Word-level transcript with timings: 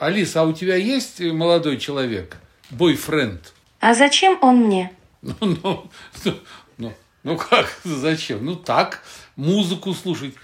Алиса, 0.00 0.42
а 0.42 0.44
у 0.44 0.52
тебя 0.52 0.76
есть 0.76 1.20
молодой 1.20 1.78
человек? 1.78 2.36
Бойфренд? 2.70 3.52
А 3.80 3.94
зачем 3.94 4.38
он 4.42 4.56
мне? 4.66 4.92
Ну, 5.22 5.34
ну, 5.40 5.90
ну, 6.24 6.34
ну, 6.78 6.92
ну 7.22 7.36
как, 7.36 7.66
зачем? 7.84 8.44
Ну 8.44 8.56
так, 8.56 9.02
музыку 9.36 9.92
слушать. 9.92 10.34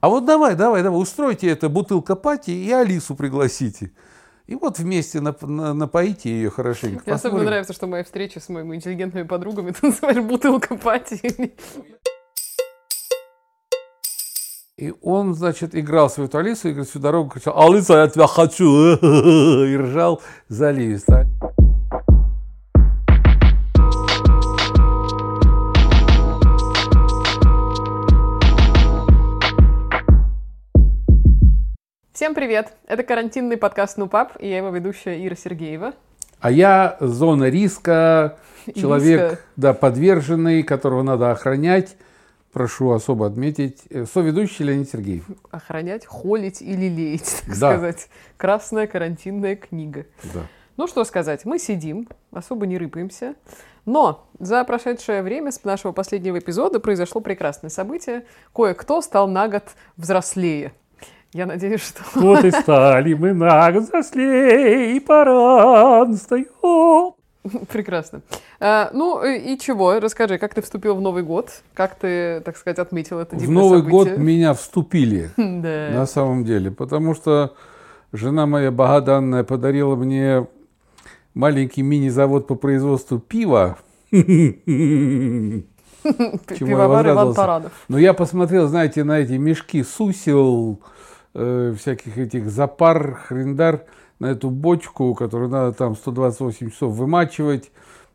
А 0.00 0.08
вот 0.08 0.26
давай, 0.26 0.54
давай, 0.54 0.82
давай, 0.82 1.00
устройте 1.00 1.48
это 1.48 1.68
бутылка 1.70 2.14
пати 2.14 2.50
и 2.50 2.70
Алису 2.70 3.14
пригласите. 3.14 3.90
И 4.46 4.54
вот 4.54 4.78
вместе 4.78 5.18
нап- 5.20 5.46
на- 5.46 5.72
напоите 5.72 6.28
ее 6.28 6.50
хорошенько. 6.50 7.02
Мне 7.06 7.14
особенно 7.14 7.16
Посмотрим. 7.16 7.46
нравится, 7.46 7.72
что 7.72 7.86
моя 7.86 8.04
встреча 8.04 8.40
с 8.40 8.50
моими 8.50 8.76
интеллигентными 8.76 9.26
подругами, 9.26 9.70
ты 9.80 9.86
называешь 9.86 10.18
бутылка 10.22 10.76
пати. 10.76 11.54
И 14.76 14.92
он, 15.02 15.36
значит, 15.36 15.72
играл 15.76 16.10
свою 16.10 16.28
эту 16.28 16.38
Алису 16.38 16.66
и 16.66 16.72
говорит, 16.72 16.90
всю 16.90 16.98
дорогу 16.98 17.30
кричал, 17.30 17.56
Алиса, 17.56 17.94
я 17.94 18.08
тебя 18.08 18.26
хочу. 18.26 18.96
И 18.96 19.76
ржал 19.76 20.20
заливисто. 20.48 21.28
Всем 32.12 32.34
привет! 32.34 32.72
Это 32.88 33.04
карантинный 33.04 33.56
подкаст 33.56 33.96
«Ну, 33.96 34.08
пап», 34.08 34.32
и 34.40 34.48
я 34.48 34.56
его 34.56 34.70
ведущая 34.70 35.24
Ира 35.24 35.36
Сергеева. 35.36 35.92
А 36.40 36.50
я 36.50 36.96
зона 36.98 37.48
риска, 37.48 38.38
человек, 38.74 39.20
Риска. 39.20 39.44
да, 39.54 39.72
подверженный, 39.72 40.64
которого 40.64 41.04
надо 41.04 41.30
охранять. 41.30 41.96
Прошу 42.54 42.92
особо 42.92 43.26
отметить. 43.26 43.82
э, 43.90 44.06
Соведущий 44.06 44.64
Леонид 44.64 44.88
Сергеев. 44.88 45.24
Охранять, 45.50 46.06
холить 46.06 46.62
или 46.62 46.88
леять, 46.88 47.42
так 47.46 47.58
Да. 47.58 47.72
сказать. 47.72 48.08
Красная 48.36 48.86
карантинная 48.86 49.56
книга. 49.56 50.06
Да. 50.32 50.42
Ну, 50.76 50.86
что 50.86 51.04
сказать, 51.04 51.44
мы 51.44 51.58
сидим, 51.58 52.08
особо 52.32 52.66
не 52.66 52.78
рыпаемся. 52.78 53.34
Но 53.86 54.26
за 54.38 54.64
прошедшее 54.64 55.22
время 55.22 55.50
с 55.52 55.62
нашего 55.64 55.92
последнего 55.92 56.38
эпизода 56.38 56.80
произошло 56.80 57.20
прекрасное 57.20 57.70
событие. 57.70 58.24
Кое-кто 58.54 59.02
стал 59.02 59.28
на 59.28 59.48
год 59.48 59.64
взрослее. 59.96 60.72
Я 61.32 61.46
надеюсь, 61.46 61.82
что... 61.82 62.02
Вот 62.14 62.44
и 62.44 62.50
стали 62.52 63.14
мы 63.14 63.34
на 63.34 63.70
год 63.72 63.82
взрослее, 63.84 64.96
и 64.96 65.00
пора 65.00 66.06
настает. 66.06 66.48
Прекрасно. 67.72 68.22
А, 68.60 68.90
ну 68.92 69.22
э, 69.22 69.38
и 69.38 69.58
чего? 69.58 69.98
Расскажи, 70.00 70.38
как 70.38 70.54
ты 70.54 70.62
вступил 70.62 70.94
в 70.96 71.00
Новый 71.00 71.22
год? 71.22 71.50
Как 71.74 71.94
ты, 71.96 72.40
так 72.40 72.56
сказать, 72.56 72.78
отметил 72.78 73.18
это 73.18 73.36
В 73.36 73.50
Новый 73.50 73.80
событие? 73.80 73.90
год 74.14 74.18
меня 74.18 74.54
вступили, 74.54 75.30
Да. 75.36 75.90
на 75.92 76.06
самом 76.06 76.44
деле, 76.44 76.70
потому 76.70 77.14
что 77.14 77.54
жена 78.12 78.46
моя 78.46 78.70
богоданная 78.70 79.44
подарила 79.44 79.94
мне 79.96 80.46
маленький 81.34 81.82
мини-завод 81.82 82.46
по 82.46 82.54
производству 82.54 83.18
пива. 83.18 83.76
Пивовар 86.04 87.08
Иван. 87.08 87.34
Таранов. 87.34 87.72
Но 87.88 87.98
я 87.98 88.12
посмотрел, 88.14 88.68
знаете, 88.68 89.04
на 89.04 89.20
эти 89.20 89.32
мешки 89.32 89.82
сусел, 89.82 90.80
э, 91.34 91.74
всяких 91.78 92.18
этих 92.18 92.50
запар, 92.50 93.14
хрендар, 93.14 93.84
на 94.24 94.28
эту 94.28 94.48
бочку, 94.50 95.14
которую 95.14 95.50
надо 95.50 95.72
там 95.72 95.94
128 95.94 96.70
часов 96.70 96.92
вымачивать. 96.94 97.70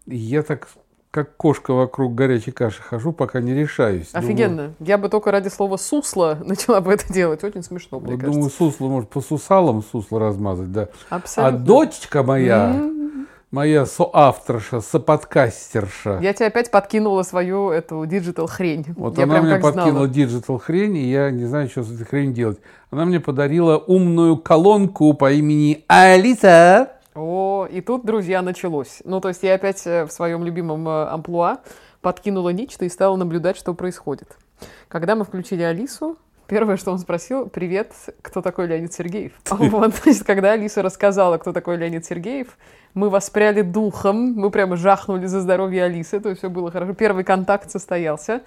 И 0.08 0.18
я 0.18 0.42
так, 0.42 0.68
как 1.12 1.38
кошка 1.38 1.72
вокруг 1.74 2.16
горячей 2.16 2.50
каши 2.52 2.82
хожу, 2.82 3.12
пока 3.14 3.42
не 3.42 3.54
решаюсь. 3.54 4.12
Думаю, 4.12 4.26
Офигенно. 4.28 4.74
Я 4.80 4.98
бы 4.98 5.08
только 5.10 5.30
ради 5.30 5.50
слова 5.50 5.78
«сусло» 5.78 6.40
начала 6.44 6.82
бы 6.82 6.92
это 6.94 7.12
делать. 7.14 7.44
Очень 7.44 7.62
смешно, 7.62 8.00
мне 8.00 8.14
вот 8.14 8.22
кажется. 8.22 8.34
думаю, 8.40 8.50
сусло, 8.52 8.88
может, 8.88 9.10
по 9.10 9.22
сусалам 9.22 9.84
сусло 9.84 10.20
размазать, 10.20 10.72
да. 10.72 10.90
А 11.12 11.18
Абсолютно. 11.18 11.60
дочка 11.60 12.24
моя, 12.24 12.72
М. 12.74 12.99
моя 13.52 13.86
соавторша, 13.86 14.82
соподкастерша, 14.82 16.20
Я 16.22 16.34
тебе 16.34 16.48
опять 16.48 16.70
подкинула 16.70 17.24
свою 17.24 17.70
эту 17.70 18.06
digital 18.06 18.48
хрень. 18.48 18.86
Вот 18.96 19.18
я 19.18 19.24
она 19.24 19.42
мне 19.42 19.56
подкинула 19.58 20.08
digital 20.08 20.60
хрень, 20.60 20.98
и 20.98 21.10
я 21.10 21.32
не 21.32 21.46
знаю, 21.46 21.70
что 21.70 21.84
с 21.84 21.92
этой 21.92 22.06
хренью 22.06 22.34
делать. 22.34 22.60
Она 22.92 23.06
мне 23.06 23.20
подарила 23.20 23.78
умную 23.78 24.38
колонку 24.38 25.14
по 25.14 25.32
имени 25.32 25.84
Алиса. 25.88 26.94
О, 27.16 27.68
и 27.70 27.82
тут, 27.82 28.06
друзья, 28.06 28.42
началось. 28.42 29.02
Ну, 29.04 29.20
то 29.20 29.30
есть 29.30 29.44
я 29.44 29.56
опять 29.56 29.86
э, 29.86 30.06
в 30.06 30.12
своем 30.12 30.44
любимом 30.44 30.88
э, 30.88 31.08
амплуа 31.08 31.58
подкинула 32.02 32.50
нечто 32.50 32.86
и 32.86 32.90
стала 32.90 33.18
наблюдать, 33.18 33.58
что 33.58 33.74
происходит. 33.74 34.38
Когда 34.88 35.16
мы 35.16 35.26
включили 35.26 35.64
Алису, 35.64 36.18
первое, 36.48 36.78
что 36.78 36.92
он 36.92 37.00
спросил, 37.00 37.48
привет, 37.48 37.94
кто 38.22 38.42
такой 38.42 38.68
Леонид 38.68 38.94
Сергеев? 38.94 39.34
Вот, 39.50 39.96
значит, 39.96 40.24
когда 40.24 40.54
Алиса 40.54 40.82
рассказала, 40.82 41.38
кто 41.38 41.52
такой 41.52 41.78
Леонид 41.78 42.06
Сергеев, 42.06 42.58
мы 42.94 43.10
воспряли 43.10 43.62
духом, 43.62 44.34
мы 44.34 44.50
прямо 44.52 44.76
жахнули 44.76 45.26
за 45.26 45.42
здоровье 45.42 45.84
Алисы, 45.84 46.20
то 46.20 46.30
есть 46.30 46.40
все 46.40 46.50
было 46.50 46.72
хорошо. 46.72 46.94
Первый 46.94 47.24
контакт 47.24 47.70
состоялся. 47.72 48.42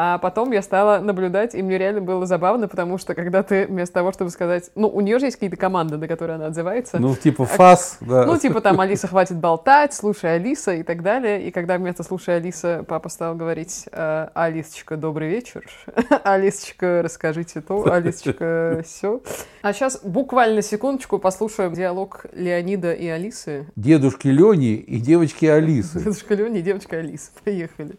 А 0.00 0.18
потом 0.18 0.52
я 0.52 0.62
стала 0.62 1.00
наблюдать, 1.00 1.56
и 1.56 1.62
мне 1.62 1.76
реально 1.76 2.00
было 2.00 2.24
забавно, 2.24 2.68
потому 2.68 2.98
что 2.98 3.16
когда 3.16 3.42
ты 3.42 3.66
вместо 3.66 3.94
того, 3.94 4.12
чтобы 4.12 4.30
сказать... 4.30 4.70
Ну, 4.76 4.86
у 4.86 5.00
нее 5.00 5.18
же 5.18 5.26
есть 5.26 5.38
какие-то 5.38 5.56
команды, 5.56 5.96
на 5.96 6.06
которые 6.06 6.36
она 6.36 6.46
отзывается. 6.46 7.00
Ну, 7.00 7.16
типа 7.16 7.46
фас, 7.46 7.96
да. 8.00 8.24
Ну, 8.24 8.38
типа 8.38 8.60
там 8.60 8.80
Алиса, 8.80 9.08
хватит 9.08 9.38
болтать, 9.38 9.92
слушай 9.92 10.36
Алиса 10.36 10.72
и 10.72 10.84
так 10.84 11.02
далее. 11.02 11.48
И 11.48 11.50
когда 11.50 11.78
вместо 11.78 12.04
слушай 12.04 12.36
Алиса 12.36 12.84
папа 12.86 13.08
стал 13.08 13.34
говорить 13.34 13.88
«Э, 13.90 14.28
Алисочка, 14.34 14.96
добрый 14.96 15.30
вечер. 15.30 15.64
Алисочка, 16.22 17.00
расскажите 17.02 17.60
то. 17.60 17.90
Алисочка, 17.90 18.82
все. 18.84 19.20
А 19.62 19.72
сейчас 19.72 19.98
буквально 20.04 20.62
секундочку 20.62 21.18
послушаем 21.18 21.72
диалог 21.72 22.24
Леонида 22.34 22.92
и 22.92 23.08
Алисы. 23.08 23.66
Дедушки 23.74 24.28
Лени 24.28 24.76
и 24.76 25.00
девочки 25.00 25.46
Алисы. 25.46 25.98
Дедушка 25.98 26.36
Леони 26.36 26.60
и 26.60 26.62
девочка 26.62 26.98
Алиса. 26.98 27.32
Поехали. 27.42 27.96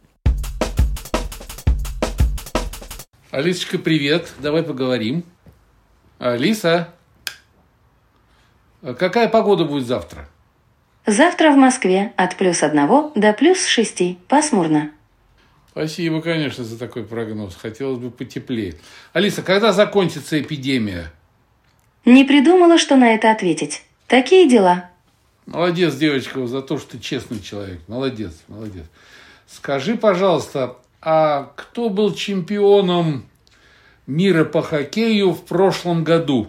Алисочка, 3.32 3.78
привет. 3.78 4.34
Давай 4.40 4.64
поговорим. 4.64 5.24
Алиса, 6.18 6.96
какая 8.82 9.30
погода 9.30 9.66
будет 9.66 9.86
завтра? 9.86 10.28
Завтра 11.06 11.52
в 11.52 11.56
Москве 11.56 12.12
от 12.18 12.38
плюс 12.38 12.64
одного 12.64 13.12
до 13.14 13.34
плюс 13.34 13.68
шести. 13.68 14.18
Пасмурно. 14.28 14.92
Спасибо, 15.70 16.24
конечно, 16.24 16.64
за 16.64 16.80
такой 16.80 17.04
прогноз. 17.04 17.56
Хотелось 17.56 18.00
бы 18.00 18.10
потеплее. 18.10 18.74
Алиса, 19.14 19.44
когда 19.44 19.74
закончится 19.74 20.42
эпидемия? 20.42 21.14
Не 22.06 22.26
придумала, 22.26 22.80
что 22.80 22.96
на 22.96 23.14
это 23.14 23.30
ответить. 23.30 23.84
Такие 24.08 24.50
дела. 24.50 24.90
Молодец, 25.46 25.94
девочка, 25.96 26.48
за 26.48 26.64
то, 26.64 26.80
что 26.80 26.94
ты 26.94 27.00
честный 27.00 27.42
человек. 27.42 27.80
Молодец, 27.88 28.34
молодец. 28.48 28.86
Скажи, 29.46 29.96
пожалуйста, 29.98 30.78
а 31.02 31.52
кто 31.56 31.90
был 31.90 32.14
чемпионом 32.14 33.26
мира 34.08 34.44
по 34.44 34.62
хоккею 34.62 35.32
в 35.32 35.46
прошлом 35.46 36.04
году? 36.04 36.48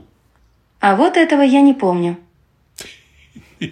А 0.80 0.96
вот 0.96 1.16
этого 1.16 1.42
я 1.42 1.60
не 1.60 1.74
помню. 1.74 2.18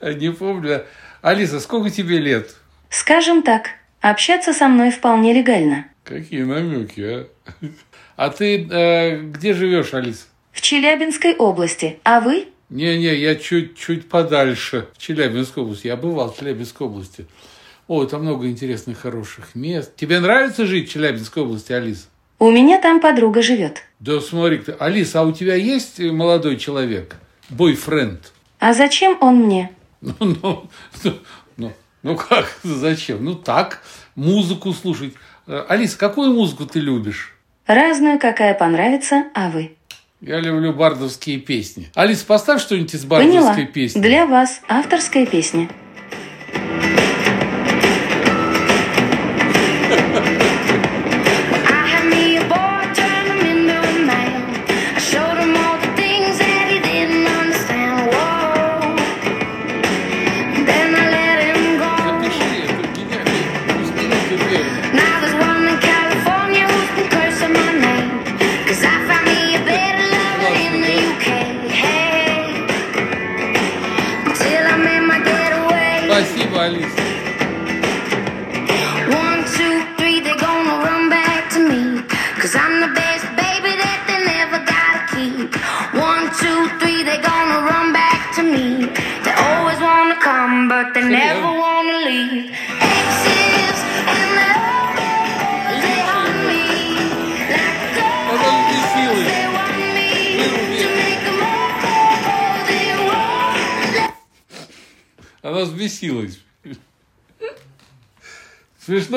Не 0.00 0.32
помню. 0.32 0.84
Алиса, 1.22 1.60
сколько 1.60 1.90
тебе 1.90 2.18
лет? 2.18 2.54
Скажем 2.90 3.42
так, 3.42 3.70
общаться 4.00 4.52
со 4.52 4.68
мной 4.68 4.90
вполне 4.90 5.32
легально. 5.32 5.86
Какие 6.04 6.42
намеки, 6.42 7.00
а? 7.00 7.26
А 8.16 8.30
ты 8.30 8.68
э, 8.70 9.18
где 9.22 9.54
живешь, 9.54 9.92
Алиса? 9.92 10.26
В 10.52 10.60
Челябинской 10.60 11.34
области. 11.34 11.98
А 12.04 12.20
вы? 12.20 12.46
Не-не, 12.68 13.12
я 13.16 13.34
чуть-чуть 13.34 14.08
подальше, 14.08 14.86
в 14.94 14.98
Челябинской 14.98 15.64
области. 15.64 15.88
Я 15.88 15.96
бывал 15.96 16.32
в 16.32 16.38
Челябинской 16.38 16.86
области. 16.86 17.26
О, 17.86 18.04
там 18.06 18.22
много 18.22 18.48
интересных, 18.48 18.98
хороших 18.98 19.54
мест. 19.54 19.94
Тебе 19.96 20.20
нравится 20.20 20.64
жить 20.66 20.88
в 20.88 20.92
Челябинской 20.92 21.42
области, 21.42 21.72
Алиса? 21.72 22.06
У 22.38 22.50
меня 22.50 22.80
там 22.80 23.00
подруга 23.00 23.42
живет. 23.42 23.82
Да 24.00 24.20
смотри 24.20 24.58
ты. 24.58 24.72
Алиса, 24.72 25.20
а 25.20 25.24
у 25.24 25.32
тебя 25.32 25.54
есть 25.54 26.00
э, 26.00 26.10
молодой 26.10 26.56
человек? 26.56 27.16
Бойфренд? 27.50 28.32
А 28.58 28.72
зачем 28.72 29.18
он 29.20 29.36
мне? 29.36 29.70
Ну, 30.00 30.14
ну, 30.20 30.70
ну, 31.04 31.12
ну, 31.56 31.72
ну 32.02 32.16
как, 32.16 32.58
зачем? 32.62 33.24
Ну 33.24 33.34
так, 33.34 33.82
музыку 34.14 34.72
слушать. 34.72 35.14
Э, 35.46 35.64
Алиса, 35.68 35.98
какую 35.98 36.32
музыку 36.32 36.66
ты 36.66 36.80
любишь? 36.80 37.34
Разную, 37.66 38.18
какая 38.18 38.54
понравится, 38.54 39.24
а 39.34 39.50
вы? 39.50 39.76
Я 40.20 40.40
люблю 40.40 40.72
бардовские 40.72 41.38
песни. 41.38 41.90
Алиса, 41.94 42.24
поставь 42.24 42.60
что-нибудь 42.60 42.94
из 42.94 43.04
Поняла. 43.04 43.40
бардовской 43.48 43.66
песни. 43.66 44.00
Для 44.00 44.26
вас 44.26 44.60
авторская 44.68 45.26
песня. 45.26 45.68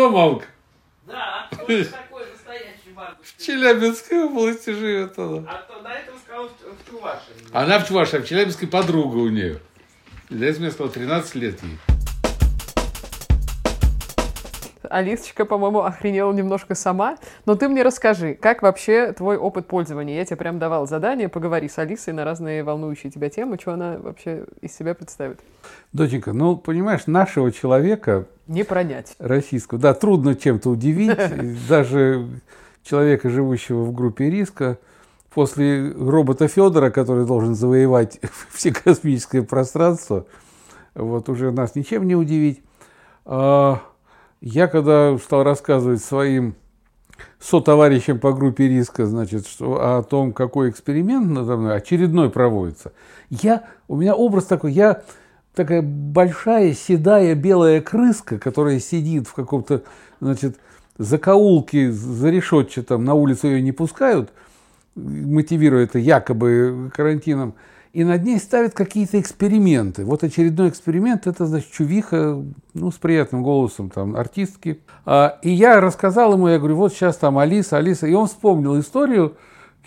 Мамка? 0.10 0.46
Да, 1.06 1.48
вот 1.52 1.68
такой 1.68 2.26
настоящий 2.32 2.94
Маркус. 2.94 3.28
В 3.38 3.44
Челябинской 3.46 4.24
области 4.24 4.72
живет 4.72 5.18
она. 5.18 5.50
А 5.50 5.66
то 5.68 5.82
до 5.82 5.90
этого 5.90 6.18
сказал 6.18 6.48
в 6.48 6.52
в 6.52 6.90
Чувашии. 6.90 7.34
Она 7.54 7.80
в 7.80 7.88
Чувашии, 7.88 8.18
а 8.18 8.22
в 8.22 8.26
Челябинской 8.26 8.68
подруга 8.68 9.18
у 9.18 9.30
нее. 9.30 9.60
Для 10.30 10.50
этого 10.50 10.66
я 10.66 10.72
сказал, 10.72 10.92
13 10.92 11.36
лет 11.36 11.64
ей. 11.64 11.78
Алисочка, 14.90 15.46
по-моему, 15.46 15.82
охренела 15.82 16.32
немножко 16.34 16.76
сама. 16.76 17.18
Но 17.46 17.56
ты 17.56 17.70
мне 17.70 17.84
расскажи, 17.84 18.34
как 18.34 18.62
вообще 18.62 19.12
твой 19.14 19.38
опыт 19.38 19.68
пользования? 19.68 20.16
Я 20.16 20.26
тебе 20.26 20.38
прям 20.38 20.60
давал 20.60 20.88
задание, 20.88 21.30
поговори 21.30 21.70
с 21.70 21.78
Алисой 21.78 22.14
на 22.14 22.26
разные 22.26 22.64
волнующие 22.64 23.12
тебя 23.12 23.30
темы, 23.30 23.58
что 23.60 23.74
она 23.74 23.98
вообще 23.98 24.46
из 24.62 24.76
себя 24.76 24.94
представит. 24.94 25.40
Доченька, 25.94 26.34
ну, 26.34 26.58
понимаешь, 26.58 27.08
нашего 27.08 27.52
человека 27.52 28.26
Не 28.48 28.64
пронять. 28.64 29.16
российского, 29.20 29.80
да, 29.80 29.94
трудно 29.94 30.36
чем-то 30.36 30.70
удивить. 30.70 31.18
Даже 31.70 32.28
человека, 32.84 33.30
живущего 33.30 33.84
в 33.84 33.94
группе 33.94 34.30
риска, 34.30 34.78
после 35.34 35.92
робота 35.92 36.48
Федора, 36.48 36.90
который 36.90 37.26
должен 37.26 37.54
завоевать 37.54 38.20
все 38.52 38.74
космическое 38.74 39.44
пространство, 39.44 40.26
вот 40.96 41.30
уже 41.30 41.52
нас 41.52 41.76
ничем 41.76 42.08
не 42.08 42.16
удивить. 42.16 42.62
Я 44.42 44.68
когда 44.68 45.18
стал 45.18 45.44
рассказывать 45.44 46.04
своим 46.04 46.56
сотоварищам 47.40 48.20
по 48.20 48.34
группе 48.34 48.68
риска, 48.68 49.08
значит, 49.08 49.48
что, 49.48 49.98
о 49.98 50.04
том, 50.04 50.32
какой 50.32 50.70
эксперимент 50.70 51.28
надо 51.32 51.58
мной 51.58 51.76
очередной 51.78 52.30
проводится, 52.30 52.92
я, 53.30 53.64
у 53.88 53.96
меня 53.96 54.16
образ 54.16 54.46
такой, 54.46 54.74
я 54.74 55.02
такая 55.56 55.82
большая 55.82 56.74
седая 56.74 57.34
белая 57.34 57.82
крыска, 57.82 58.38
которая 58.38 58.80
сидит 58.80 59.28
в 59.28 59.34
каком-то, 59.34 59.82
значит, 60.22 60.58
закоулке 61.00 61.92
за 61.92 62.30
решетчатом, 62.30 63.04
на 63.04 63.16
улицу 63.16 63.48
ее 63.48 63.62
не 63.64 63.72
пускают, 63.72 64.32
мотивируя 64.96 65.84
это 65.84 65.98
якобы 65.98 66.92
карантином, 66.94 67.56
и 67.98 68.04
над 68.04 68.24
ней 68.24 68.38
ставят 68.38 68.76
какие-то 68.76 69.20
эксперименты. 69.20 70.06
Вот 70.06 70.24
очередной 70.24 70.70
эксперимент, 70.70 71.26
это, 71.26 71.48
значит, 71.48 71.72
чувиха, 71.72 72.44
ну, 72.76 72.92
с 72.92 72.94
приятным 72.94 73.42
голосом, 73.42 73.90
там, 73.90 74.16
артистки. 74.16 74.82
А, 75.04 75.40
и 75.42 75.50
я 75.50 75.82
рассказал 75.82 76.34
ему, 76.34 76.48
я 76.48 76.60
говорю, 76.60 76.76
вот 76.76 76.94
сейчас 76.94 77.18
там 77.18 77.40
Алиса, 77.40 77.78
Алиса. 77.78 78.06
И 78.06 78.14
он 78.14 78.28
вспомнил 78.28 78.80
историю, 78.80 79.36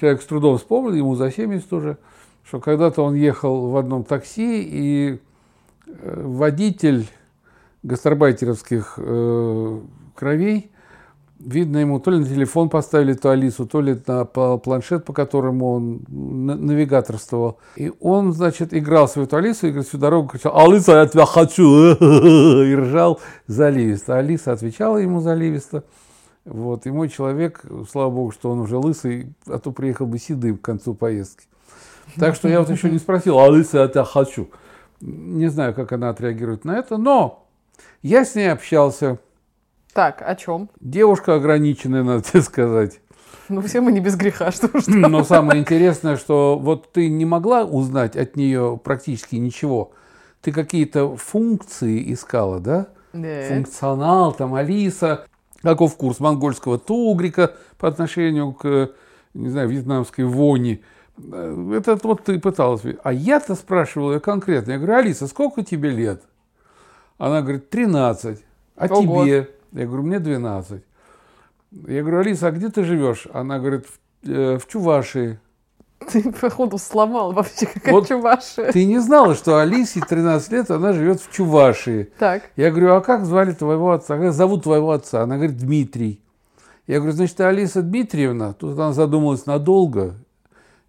человек 0.00 0.22
с 0.22 0.26
трудом 0.26 0.58
вспомнил, 0.58 0.92
ему 0.92 1.14
за 1.14 1.30
70 1.30 1.72
уже, 1.72 1.98
что 2.42 2.58
когда-то 2.58 3.02
он 3.02 3.14
ехал 3.14 3.68
в 3.68 3.76
одном 3.76 4.02
такси, 4.02 4.60
и 4.60 5.20
э, 5.86 6.22
водитель 6.24 7.06
гастарбайтеровских 7.84 8.94
э, 8.96 9.80
кровей, 10.16 10.69
видно 11.40 11.78
ему, 11.78 11.98
то 12.00 12.10
ли 12.10 12.18
на 12.18 12.26
телефон 12.26 12.68
поставили 12.68 13.14
эту 13.14 13.30
Алису, 13.30 13.66
то 13.66 13.80
ли 13.80 13.98
на 14.06 14.24
планшет, 14.24 15.04
по 15.04 15.12
которому 15.12 15.72
он 15.72 16.00
на- 16.08 16.56
навигаторствовал. 16.56 17.58
И 17.76 17.92
он, 18.00 18.32
значит, 18.32 18.74
играл 18.74 19.08
свою 19.08 19.26
эту 19.26 19.36
Алису 19.36 19.66
и 19.68 19.80
всю 19.80 19.98
дорогу 19.98 20.28
кричал, 20.28 20.58
Алиса, 20.58 20.92
я 20.92 21.06
тебя 21.06 21.26
хочу! 21.26 21.94
И 22.64 22.74
ржал 22.74 23.20
заливисто. 23.46 24.16
Алиса 24.18 24.52
отвечала 24.52 24.98
ему 24.98 25.20
заливисто. 25.20 25.84
Вот. 26.44 26.86
И 26.86 26.90
мой 26.90 27.08
человек, 27.08 27.64
слава 27.90 28.10
богу, 28.10 28.32
что 28.32 28.50
он 28.50 28.60
уже 28.60 28.76
лысый, 28.76 29.32
а 29.46 29.58
то 29.58 29.72
приехал 29.72 30.06
бы 30.06 30.18
седым 30.18 30.58
к 30.58 30.62
концу 30.62 30.94
поездки. 30.94 31.46
Так 32.16 32.34
что 32.34 32.48
я 32.48 32.60
вот 32.60 32.70
еще 32.70 32.90
не 32.90 32.98
спросил, 32.98 33.38
Алиса, 33.38 33.78
я 33.78 33.88
тебя 33.88 34.04
хочу. 34.04 34.50
Не 35.00 35.48
знаю, 35.48 35.74
как 35.74 35.92
она 35.92 36.10
отреагирует 36.10 36.64
на 36.64 36.76
это, 36.76 36.98
но 36.98 37.46
я 38.02 38.24
с 38.24 38.34
ней 38.34 38.52
общался. 38.52 39.18
Так, 39.92 40.22
о 40.24 40.34
чем? 40.36 40.70
Девушка 40.80 41.34
ограниченная, 41.34 42.02
надо 42.04 42.22
тебе 42.22 42.42
сказать. 42.42 43.00
Ну, 43.48 43.60
все 43.62 43.80
мы 43.80 43.90
не 43.90 44.00
без 44.00 44.16
греха, 44.16 44.52
что 44.52 44.68
уж 44.72 44.84
там. 44.84 45.00
Но 45.02 45.24
самое 45.24 45.60
интересное, 45.60 46.16
что 46.16 46.56
вот 46.58 46.92
ты 46.92 47.08
не 47.08 47.24
могла 47.24 47.64
узнать 47.64 48.16
от 48.16 48.36
нее 48.36 48.78
практически 48.82 49.36
ничего. 49.36 49.92
Ты 50.40 50.52
какие-то 50.52 51.16
функции 51.16 52.12
искала, 52.12 52.60
да? 52.60 52.86
Да. 53.12 53.42
Функционал, 53.48 54.32
там, 54.32 54.54
Алиса. 54.54 55.26
Каков 55.62 55.96
курс 55.96 56.20
монгольского 56.20 56.78
тугрика 56.78 57.52
по 57.76 57.88
отношению 57.88 58.52
к, 58.52 58.92
не 59.34 59.50
знаю, 59.50 59.68
вьетнамской 59.68 60.24
вони. 60.24 60.82
Э, 61.18 61.74
Это 61.76 61.98
вот 62.02 62.24
ты 62.24 62.38
пыталась. 62.38 62.82
А 63.02 63.12
я-то 63.12 63.54
спрашивал 63.56 64.12
ее 64.12 64.20
конкретно. 64.20 64.72
Я 64.72 64.78
говорю, 64.78 64.94
Алиса, 64.94 65.26
сколько 65.26 65.62
тебе 65.62 65.90
лет? 65.90 66.22
Она 67.18 67.42
говорит, 67.42 67.68
13. 67.68 68.38
А 68.76 68.86
Ого. 68.86 69.24
тебе? 69.24 69.50
Я 69.72 69.86
говорю, 69.86 70.02
мне 70.02 70.18
12. 70.18 70.82
Я 71.86 72.02
говорю, 72.02 72.18
Алиса, 72.18 72.48
а 72.48 72.50
где 72.50 72.68
ты 72.68 72.84
живешь? 72.84 73.26
Она 73.32 73.58
говорит, 73.58 73.86
в, 73.86 74.30
э, 74.30 74.58
в 74.58 74.66
Чувашии. 74.66 75.38
Ты, 76.10 76.32
походу, 76.32 76.78
сломал 76.78 77.32
вообще, 77.32 77.66
какая 77.66 77.92
Вот 77.92 78.08
чувашия. 78.08 78.72
Ты 78.72 78.86
не 78.86 78.98
знала, 79.00 79.34
что 79.34 79.60
Алисе 79.60 80.00
13 80.00 80.52
лет, 80.52 80.70
она 80.70 80.92
живет 80.92 81.20
в 81.20 81.30
Чувашии. 81.30 82.10
Так, 82.18 82.42
Я 82.56 82.70
говорю, 82.70 82.94
а 82.94 83.00
как 83.00 83.26
звали 83.26 83.52
твоего 83.52 83.92
отца? 83.92 84.18
Как 84.18 84.32
зовут 84.32 84.62
твоего 84.62 84.92
отца? 84.92 85.22
Она 85.22 85.36
говорит, 85.36 85.58
Дмитрий. 85.58 86.20
Я 86.86 86.96
говорю, 86.96 87.12
значит, 87.12 87.38
Алиса 87.40 87.82
Дмитриевна? 87.82 88.54
Тут 88.54 88.78
она 88.78 88.92
задумалась 88.92 89.46
надолго 89.46 90.14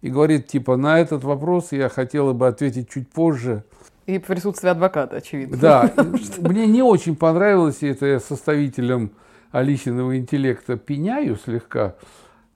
и 0.00 0.10
говорит, 0.10 0.48
типа, 0.48 0.76
на 0.76 0.98
этот 0.98 1.22
вопрос 1.24 1.72
я 1.72 1.88
хотела 1.88 2.32
бы 2.32 2.48
ответить 2.48 2.88
чуть 2.90 3.08
позже. 3.08 3.64
И 4.06 4.18
присутствие 4.18 4.72
адвоката, 4.72 5.16
очевидно. 5.16 5.56
Да, 5.56 5.92
мне 6.38 6.66
не 6.66 6.82
очень 6.82 7.16
понравилось, 7.16 7.82
и 7.82 7.88
это 7.88 8.06
я 8.06 8.20
составителем 8.20 9.12
Алисиного 9.50 10.16
интеллекта 10.16 10.76
пеняю 10.76 11.36
слегка, 11.36 11.94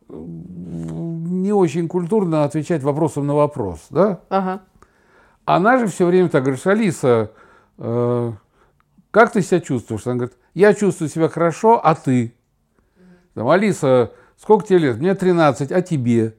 не 0.08 1.52
очень 1.52 1.88
культурно 1.88 2.44
отвечать 2.44 2.82
вопросом 2.82 3.26
на 3.26 3.34
вопрос, 3.34 3.86
да? 3.90 4.20
Ага. 4.28 4.62
Она 5.44 5.78
же 5.78 5.86
все 5.86 6.06
время 6.06 6.28
так 6.28 6.42
говорит, 6.44 6.66
Алиса, 6.66 7.30
э, 7.78 8.32
как 9.10 9.32
ты 9.32 9.42
себя 9.42 9.60
чувствуешь? 9.60 10.06
Она 10.06 10.16
говорит, 10.16 10.36
я 10.54 10.74
чувствую 10.74 11.08
себя 11.08 11.28
хорошо, 11.28 11.80
а 11.82 11.94
ты? 11.94 12.34
Там, 13.34 13.48
Алиса, 13.48 14.12
сколько 14.36 14.66
тебе 14.66 14.78
лет? 14.78 14.98
Мне 14.98 15.14
13, 15.14 15.70
а 15.72 15.82
тебе? 15.82 16.34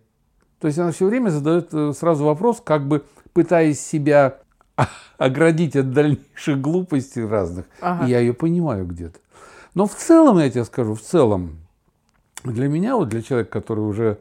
То 0.59 0.67
есть 0.67 0.79
она 0.79 0.91
все 0.91 1.05
время 1.05 1.29
задает 1.29 1.73
э, 1.73 1.93
сразу 1.93 2.25
вопрос, 2.25 2.61
как 2.63 2.87
бы 2.87 3.05
пытаясь 3.33 3.79
себя 3.79 4.39
оградить 5.17 5.75
от 5.75 5.91
дальнейших 5.91 6.61
глупостей 6.61 7.25
разных. 7.25 7.65
Ага. 7.81 8.05
И 8.05 8.09
я 8.09 8.19
ее 8.19 8.33
понимаю 8.33 8.85
где-то. 8.85 9.19
Но 9.73 9.85
в 9.85 9.95
целом, 9.95 10.39
я 10.39 10.49
тебе 10.49 10.65
скажу, 10.65 10.95
в 10.95 11.01
целом, 11.01 11.57
для 12.43 12.67
меня, 12.67 12.95
вот 12.95 13.09
для 13.09 13.21
человека, 13.21 13.51
который 13.51 13.81
уже 13.81 14.19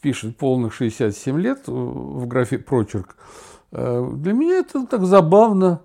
пишет 0.00 0.36
полных 0.36 0.74
67 0.74 1.38
лет 1.40 1.64
э, 1.66 1.72
в 1.72 2.26
графе 2.26 2.58
прочерк, 2.58 3.16
э, 3.72 4.10
для 4.14 4.32
меня 4.32 4.58
это 4.58 4.86
так 4.86 5.04
забавно. 5.04 5.80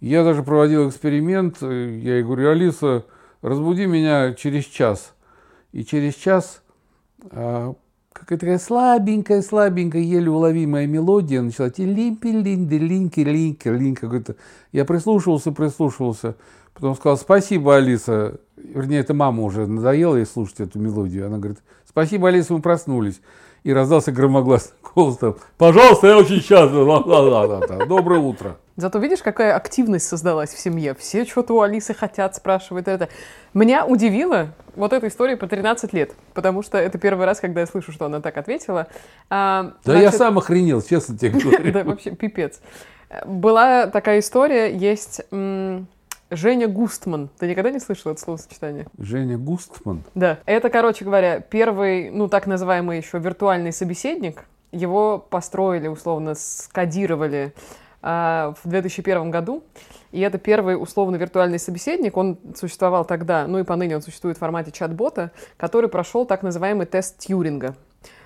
Я 0.00 0.24
даже 0.24 0.42
проводил 0.42 0.88
эксперимент, 0.88 1.58
э, 1.62 1.98
я 2.00 2.14
ей 2.16 2.22
говорю, 2.22 2.50
Алиса, 2.50 3.04
разбуди 3.42 3.86
меня 3.86 4.34
через 4.34 4.64
час. 4.64 5.14
И 5.72 5.84
через 5.84 6.14
час 6.14 6.62
а, 7.30 7.74
какая-то 8.18 8.58
слабенькая, 8.58 9.42
слабенькая, 9.42 10.02
еле 10.02 10.30
уловимая 10.30 10.86
мелодия 10.86 11.42
начала. 11.42 11.70
Лимпи, 11.76 12.32
линди, 12.32 12.74
линки, 12.74 13.20
линки, 13.20 13.68
линки. 13.68 14.00
Какой-то. 14.00 14.36
Я 14.72 14.84
прислушивался, 14.84 15.52
прислушивался. 15.52 16.36
Потом 16.74 16.94
сказал, 16.94 17.16
спасибо, 17.16 17.76
Алиса. 17.76 18.40
Вернее, 18.56 18.98
это 18.98 19.14
мама 19.14 19.42
уже 19.42 19.66
надоела 19.66 20.16
ей 20.16 20.26
слушать 20.26 20.60
эту 20.60 20.78
мелодию. 20.78 21.26
Она 21.26 21.38
говорит, 21.38 21.58
спасибо, 21.88 22.28
Алиса, 22.28 22.52
мы 22.52 22.60
проснулись. 22.60 23.20
И 23.62 23.72
раздался 23.72 24.12
громогласный 24.12 24.76
голос 24.94 25.16
там, 25.16 25.36
пожалуйста, 25.58 26.06
я 26.08 26.18
очень 26.18 26.40
счастлив. 26.40 26.86
Доброе 27.88 28.20
утро. 28.20 28.56
Зато 28.76 28.98
видишь, 28.98 29.22
какая 29.22 29.56
активность 29.56 30.06
создалась 30.06 30.50
в 30.50 30.58
семье. 30.58 30.94
Все 30.94 31.24
что-то 31.24 31.54
у 31.54 31.60
Алисы 31.62 31.94
хотят, 31.94 32.34
спрашивают 32.36 32.88
это. 32.88 33.08
Меня 33.54 33.86
удивило 33.86 34.48
вот 34.74 34.92
эта 34.92 35.08
история 35.08 35.36
по 35.38 35.46
13 35.46 35.94
лет, 35.94 36.12
потому 36.34 36.62
что 36.62 36.76
это 36.76 36.98
первый 36.98 37.24
раз, 37.24 37.40
когда 37.40 37.60
я 37.60 37.66
слышу, 37.66 37.90
что 37.92 38.04
она 38.04 38.20
так 38.20 38.36
ответила. 38.36 38.86
А, 39.30 39.72
Да 39.84 39.94
я 39.94 40.00
значит, 40.00 40.18
сам 40.18 40.36
охренел, 40.38 40.82
честно 40.82 41.16
тебе 41.16 41.30
говорю. 41.40 41.72
Да, 41.72 41.84
вообще 41.84 42.10
пипец. 42.10 42.60
Была 43.24 43.86
такая 43.86 44.18
история, 44.18 44.76
есть 44.76 45.22
Женя 46.30 46.68
Густман. 46.68 47.30
Ты 47.38 47.46
никогда 47.48 47.70
не 47.70 47.78
слышал 47.78 48.12
это 48.12 48.20
словосочетание? 48.20 48.86
Женя 48.98 49.38
Густман. 49.38 50.02
Да. 50.14 50.38
Это, 50.44 50.68
короче 50.70 51.04
говоря, 51.04 51.40
первый, 51.40 52.10
ну, 52.10 52.28
так 52.28 52.46
называемый 52.46 52.98
еще 52.98 53.18
виртуальный 53.18 53.72
собеседник. 53.72 54.44
Его 54.72 55.18
построили, 55.18 55.86
условно, 55.86 56.34
скодировали 56.34 57.54
в 58.06 58.68
2001 58.68 59.30
году. 59.30 59.64
И 60.12 60.20
это 60.20 60.38
первый 60.38 60.80
условно 60.80 61.16
виртуальный 61.16 61.58
собеседник. 61.58 62.16
Он 62.16 62.38
существовал 62.54 63.04
тогда, 63.04 63.46
ну 63.46 63.58
и 63.58 63.64
поныне 63.64 63.96
он 63.96 64.02
существует 64.02 64.36
в 64.36 64.40
формате 64.40 64.70
чат-бота, 64.70 65.32
который 65.56 65.88
прошел 65.90 66.24
так 66.24 66.42
называемый 66.42 66.86
тест 66.86 67.18
Тьюринга. 67.18 67.74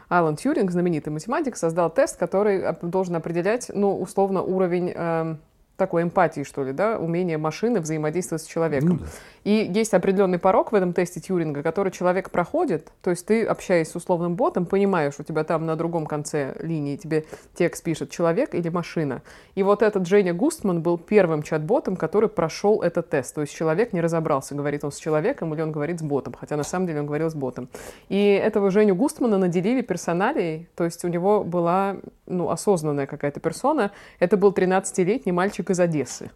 Алан 0.09 0.37
Тьюринг, 0.37 0.71
знаменитый 0.71 1.13
математик, 1.13 1.57
создал 1.57 1.89
тест, 1.89 2.19
который 2.19 2.65
должен 2.83 3.17
определять, 3.17 3.71
ну, 3.73 3.99
условно, 3.99 4.43
уровень 4.43 4.93
эм, 4.95 5.39
такой 5.77 6.03
эмпатии, 6.03 6.43
что 6.43 6.63
ли, 6.63 6.73
да, 6.73 6.99
умение 6.99 7.39
машины 7.39 7.81
взаимодействовать 7.81 8.43
с 8.43 8.47
человеком. 8.47 8.89
Ну 8.89 8.99
да. 8.99 9.07
И 9.45 9.71
есть 9.75 9.95
определенный 9.95 10.39
порог 10.39 10.73
в 10.73 10.75
этом 10.75 10.93
тесте 10.93 11.21
Тьюринга, 11.21 11.63
который 11.63 11.91
человек 11.91 12.31
проходит, 12.31 12.93
то 13.03 13.11
есть 13.11 13.27
ты, 13.27 13.45
общаясь 13.45 13.91
с 13.91 13.97
условным 13.97 14.35
ботом, 14.35 14.67
понимаешь, 14.67 15.15
у 15.19 15.23
тебя 15.23 15.45
там 15.45 15.67
на 15.67 15.77
другом 15.77 16.07
конце 16.07 16.57
линии 16.61 16.97
тебе 16.97 17.25
текст 17.55 17.83
пишет 17.83 18.11
человек 18.11 18.55
или 18.55 18.69
машина. 18.69 19.23
И 19.55 19.63
вот 19.63 19.83
этот 19.83 20.07
Женя 20.07 20.35
Густман 20.35 20.83
был 20.83 20.99
первым 20.99 21.43
чат-ботом, 21.43 21.97
который 21.97 22.29
прошел 22.29 22.83
этот 22.83 23.09
тест. 23.09 23.35
То 23.35 23.41
есть 23.41 23.55
человек 23.55 23.93
не 23.93 24.01
разобрался, 24.01 24.55
говорит 24.55 24.85
он 24.85 24.93
с 24.93 24.99
человеком 24.99 25.55
или 25.55 25.63
он 25.63 25.73
говорит 25.73 26.01
с 26.01 26.03
ботом, 26.03 26.35
хотя 26.39 26.57
на 26.57 26.65
самом 26.65 26.87
деле 26.87 27.01
он 27.01 27.07
говорил 27.07 27.31
с 27.31 27.35
ботом. 27.35 27.69
И 28.09 28.33
этого 28.33 28.71
Женю 28.71 28.95
Густмана 28.95 29.39
наделили 29.39 29.81
персоналией, 29.81 30.69
то 30.75 30.85
есть 30.85 31.05
у 31.05 31.09
него 31.09 31.45
была 31.45 31.97
ну, 32.27 32.51
осознанная 32.51 33.07
какая-то 33.07 33.41
персона. 33.41 33.93
Это 34.19 34.37
был 34.37 34.53
13-летний 34.53 35.33
мальчик 35.33 35.71
из 35.71 35.81
Одессы. 35.81 36.31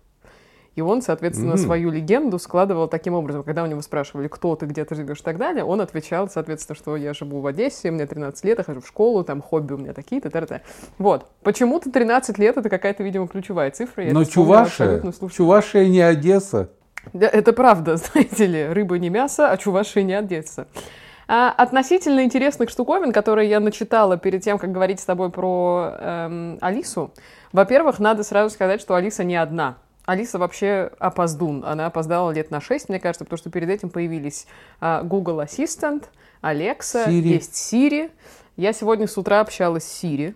И 0.77 0.81
он, 0.81 1.03
соответственно, 1.03 1.53
Мгм. 1.55 1.59
свою 1.59 1.91
легенду 1.91 2.39
складывал 2.39 2.89
таким 2.89 3.15
образом. 3.15 3.43
Когда 3.45 3.63
у 3.63 3.67
него 3.67 3.81
спрашивали, 3.81 4.27
кто 4.29 4.57
ты, 4.57 4.67
где 4.67 4.85
ты 4.85 4.95
живешь 4.97 5.21
и 5.21 5.23
так 5.23 5.37
далее, 5.39 5.65
он 5.65 5.81
отвечал, 5.81 6.29
соответственно, 6.29 6.75
что 6.77 6.97
я 6.97 7.15
живу 7.15 7.41
в 7.41 7.47
Одессе, 7.47 7.91
мне 7.91 8.07
13 8.07 8.45
лет, 8.45 8.59
я 8.59 8.65
хожу 8.65 8.81
в 8.81 8.87
школу, 8.87 9.23
там 9.23 9.41
хобби 9.41 9.75
у 9.75 9.79
меня 9.79 9.93
такие-то, 9.93 10.31
та 10.31 10.45
та 10.47 10.61
Вот. 10.99 11.27
Почему-то 11.43 11.91
13 11.93 12.39
лет 12.39 12.57
это 12.57 12.69
какая-то, 12.69 13.03
видимо, 13.05 13.29
ключевая 13.29 13.71
цифра. 13.71 14.05
Я 14.05 14.13
Но 14.13 14.25
Чувашия. 14.25 15.03
Чувашия 15.33 15.87
не 15.89 16.01
Одесса. 16.01 16.71
Это 17.13 17.53
правда, 17.53 17.97
знаете 17.99 18.47
ли, 18.47 18.67
рыба 18.67 18.99
не 18.99 19.11
мясо, 19.11 19.51
а 19.51 19.57
чуваши 19.57 20.03
не 20.03 20.15
одеться. 20.15 20.67
А, 21.27 21.51
относительно 21.51 22.25
интересных 22.25 22.69
штуковин, 22.69 23.13
которые 23.13 23.49
я 23.49 23.61
начитала 23.61 24.17
перед 24.19 24.43
тем, 24.43 24.59
как 24.59 24.73
говорить 24.73 25.01
с 25.01 25.05
тобой 25.05 25.31
про 25.31 25.95
эм, 25.99 26.59
Алису. 26.61 27.13
Во-первых, 27.53 27.99
надо 27.99 28.25
сразу 28.25 28.51
сказать, 28.53 28.81
что 28.81 28.95
Алиса 28.95 29.25
не 29.25 29.37
одна. 29.37 29.77
Алиса 30.07 30.39
вообще 30.39 30.91
опоздун. 30.99 31.65
Она 31.65 31.87
опоздала 31.87 32.31
лет 32.31 32.51
на 32.51 32.61
6, 32.61 32.89
мне 32.89 33.01
кажется, 33.01 33.25
потому 33.25 33.39
что 33.39 33.51
перед 33.51 33.71
этим 33.71 33.89
появились 33.89 34.47
а, 34.81 35.03
Google 35.03 35.41
Assistant, 35.41 36.05
Alexa, 36.43 37.09
Siri. 37.09 37.21
есть 37.21 37.55
Siri. 37.55 38.11
Я 38.57 38.73
сегодня 38.73 39.07
с 39.07 39.17
утра 39.17 39.41
общалась 39.41 39.85
с 39.85 40.05
Siri. 40.05 40.35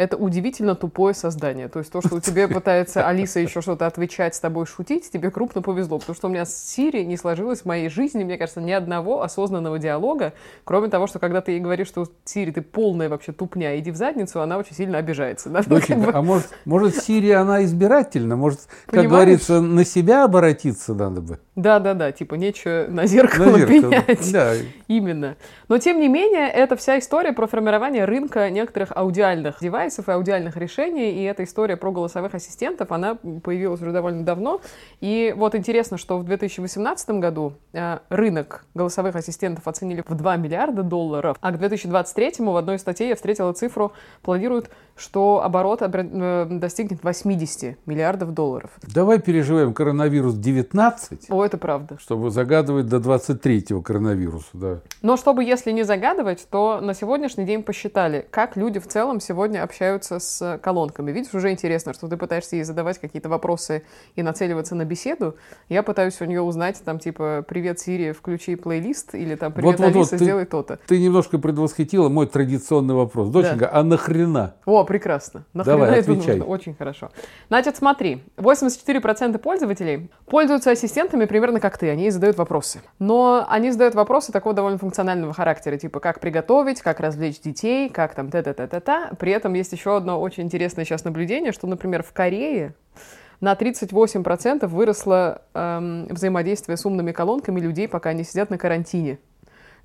Это 0.00 0.16
удивительно 0.16 0.74
тупое 0.74 1.12
создание. 1.12 1.68
То 1.68 1.80
есть 1.80 1.92
то, 1.92 2.00
что 2.00 2.20
тебе 2.22 2.48
пытается 2.48 3.06
Алиса 3.06 3.38
еще 3.38 3.60
что-то 3.60 3.86
отвечать, 3.86 4.34
с 4.34 4.40
тобой 4.40 4.64
шутить, 4.64 5.10
тебе 5.10 5.30
крупно 5.30 5.60
повезло. 5.60 5.98
Потому 5.98 6.16
что 6.16 6.28
у 6.28 6.30
меня 6.30 6.46
с 6.46 6.56
Сири 6.56 7.02
не 7.02 7.18
сложилось 7.18 7.60
в 7.60 7.64
моей 7.66 7.90
жизни, 7.90 8.24
мне 8.24 8.38
кажется, 8.38 8.62
ни 8.62 8.72
одного 8.72 9.20
осознанного 9.20 9.78
диалога, 9.78 10.32
кроме 10.64 10.88
того, 10.88 11.06
что 11.06 11.18
когда 11.18 11.42
ты 11.42 11.52
ей 11.52 11.60
говоришь, 11.60 11.88
что 11.88 12.06
Сири, 12.24 12.50
ты 12.50 12.62
полная 12.62 13.10
вообще 13.10 13.32
тупня, 13.32 13.78
иди 13.78 13.90
в 13.90 13.96
задницу, 13.96 14.40
она 14.40 14.56
очень 14.56 14.74
сильно 14.74 14.96
обижается. 14.96 15.50
да. 15.50 15.58
Ну, 15.66 15.74
как 15.76 15.80
Доченька, 15.88 16.12
бы, 16.12 16.18
а 16.18 16.22
может, 16.22 16.48
может 16.64 16.96
Сирия, 16.96 17.36
она 17.36 17.62
избирательна? 17.64 18.36
Может, 18.36 18.60
как 18.86 19.02
Понимаешь? 19.02 19.10
говорится, 19.10 19.60
на 19.60 19.84
себя 19.84 20.24
обратиться 20.24 20.94
надо 20.94 21.20
бы? 21.20 21.40
Да-да-да, 21.56 22.10
типа 22.10 22.36
нечего 22.36 22.86
на 22.88 23.04
зеркало, 23.04 23.50
На 23.50 23.58
зеркало. 23.58 23.90
пенять. 24.06 24.32
Да. 24.32 24.54
Именно. 24.88 25.36
Но, 25.68 25.76
тем 25.76 26.00
не 26.00 26.08
менее, 26.08 26.48
это 26.48 26.74
вся 26.76 26.98
история 26.98 27.34
про 27.34 27.46
формирование 27.46 28.06
рынка 28.06 28.48
некоторых 28.48 28.92
аудиальных 28.96 29.58
девайсов 29.60 29.89
и 29.98 30.12
аудиальных 30.12 30.56
решений, 30.56 31.10
и 31.10 31.22
эта 31.24 31.44
история 31.44 31.76
про 31.76 31.90
голосовых 31.90 32.34
ассистентов, 32.34 32.92
она 32.92 33.16
появилась 33.42 33.80
уже 33.80 33.92
довольно 33.92 34.24
давно. 34.24 34.60
И 35.00 35.34
вот 35.36 35.54
интересно, 35.54 35.98
что 35.98 36.18
в 36.18 36.24
2018 36.24 37.10
году 37.10 37.54
э, 37.72 37.98
рынок 38.08 38.64
голосовых 38.74 39.16
ассистентов 39.16 39.66
оценили 39.66 40.04
в 40.06 40.14
2 40.14 40.36
миллиарда 40.36 40.82
долларов, 40.82 41.36
а 41.40 41.52
к 41.52 41.58
2023 41.58 42.34
в 42.38 42.56
одной 42.56 42.76
из 42.76 42.80
статей 42.80 43.08
я 43.08 43.16
встретила 43.16 43.52
цифру, 43.52 43.92
планируют, 44.22 44.70
что 44.96 45.42
оборот 45.42 45.82
э, 45.82 46.46
достигнет 46.50 47.02
80 47.02 47.86
миллиардов 47.86 48.32
долларов. 48.34 48.70
Давай 48.82 49.18
переживем 49.18 49.74
коронавирус 49.74 50.34
19, 50.34 51.30
О, 51.30 51.44
это 51.44 51.58
правда. 51.58 51.98
чтобы 52.00 52.30
загадывать 52.30 52.86
до 52.86 52.98
23-го 52.98 53.82
коронавируса. 53.82 54.48
Да. 54.52 54.80
Но 55.02 55.16
чтобы, 55.16 55.44
если 55.44 55.72
не 55.72 55.82
загадывать, 55.82 56.46
то 56.50 56.80
на 56.80 56.94
сегодняшний 56.94 57.44
день 57.44 57.62
посчитали, 57.62 58.26
как 58.30 58.56
люди 58.56 58.78
в 58.78 58.86
целом 58.86 59.20
сегодня 59.20 59.62
общаются 59.62 59.79
с 59.90 60.58
колонками. 60.62 61.10
Видишь, 61.12 61.34
уже 61.34 61.50
интересно, 61.50 61.92
что 61.94 62.08
ты 62.08 62.16
пытаешься 62.16 62.56
ей 62.56 62.64
задавать 62.64 62.98
какие-то 62.98 63.28
вопросы 63.28 63.82
и 64.14 64.22
нацеливаться 64.22 64.74
на 64.74 64.84
беседу. 64.84 65.36
Я 65.68 65.82
пытаюсь 65.82 66.20
у 66.20 66.24
нее 66.24 66.42
узнать, 66.42 66.80
там, 66.84 66.98
типа, 66.98 67.44
«Привет, 67.48 67.80
Сири, 67.80 68.12
включи 68.12 68.56
плейлист», 68.56 69.14
или 69.14 69.34
там 69.34 69.52
«Привет, 69.52 69.78
Вот-вот-вот, 69.78 69.96
Алиса, 69.96 70.18
ты- 70.18 70.24
сделай 70.24 70.44
то-то». 70.44 70.78
Ты 70.86 71.00
немножко 71.00 71.38
предвосхитила 71.38 72.08
мой 72.08 72.26
традиционный 72.26 72.94
вопрос. 72.94 73.28
Доченька, 73.30 73.70
а 73.72 73.82
нахрена? 73.82 74.54
О, 74.64 74.84
прекрасно. 74.84 75.44
Нахрена 75.54 75.78
Давай, 75.78 75.98
это 76.00 76.12
отвечай. 76.12 76.36
нужно? 76.36 76.52
Очень 76.52 76.74
хорошо. 76.74 77.10
Значит, 77.48 77.76
смотри, 77.76 78.22
84% 78.36 79.38
пользователей 79.38 80.10
пользуются 80.26 80.70
ассистентами 80.72 81.24
примерно 81.24 81.60
как 81.60 81.78
ты. 81.78 81.90
Они 81.90 82.10
задают 82.10 82.36
вопросы. 82.36 82.80
Но 82.98 83.46
они 83.48 83.70
задают 83.70 83.94
вопросы 83.94 84.32
такого 84.32 84.54
довольно 84.54 84.78
функционального 84.78 85.32
характера, 85.32 85.76
типа 85.76 86.00
как 86.00 86.20
приготовить, 86.20 86.80
как 86.82 87.00
развлечь 87.00 87.40
детей, 87.40 87.88
как 87.88 88.14
там 88.14 88.30
та-та-та-та-та. 88.30 89.10
При 89.18 89.32
этом 89.32 89.54
есть 89.54 89.69
еще 89.72 89.96
одно 89.96 90.20
очень 90.20 90.44
интересное 90.44 90.84
сейчас 90.84 91.04
наблюдение, 91.04 91.52
что, 91.52 91.66
например, 91.66 92.02
в 92.02 92.12
Корее 92.12 92.74
на 93.40 93.54
38% 93.54 94.66
выросло 94.66 95.42
эм, 95.54 96.06
взаимодействие 96.08 96.76
с 96.76 96.84
умными 96.84 97.12
колонками 97.12 97.60
людей, 97.60 97.88
пока 97.88 98.10
они 98.10 98.24
сидят 98.24 98.50
на 98.50 98.58
карантине. 98.58 99.18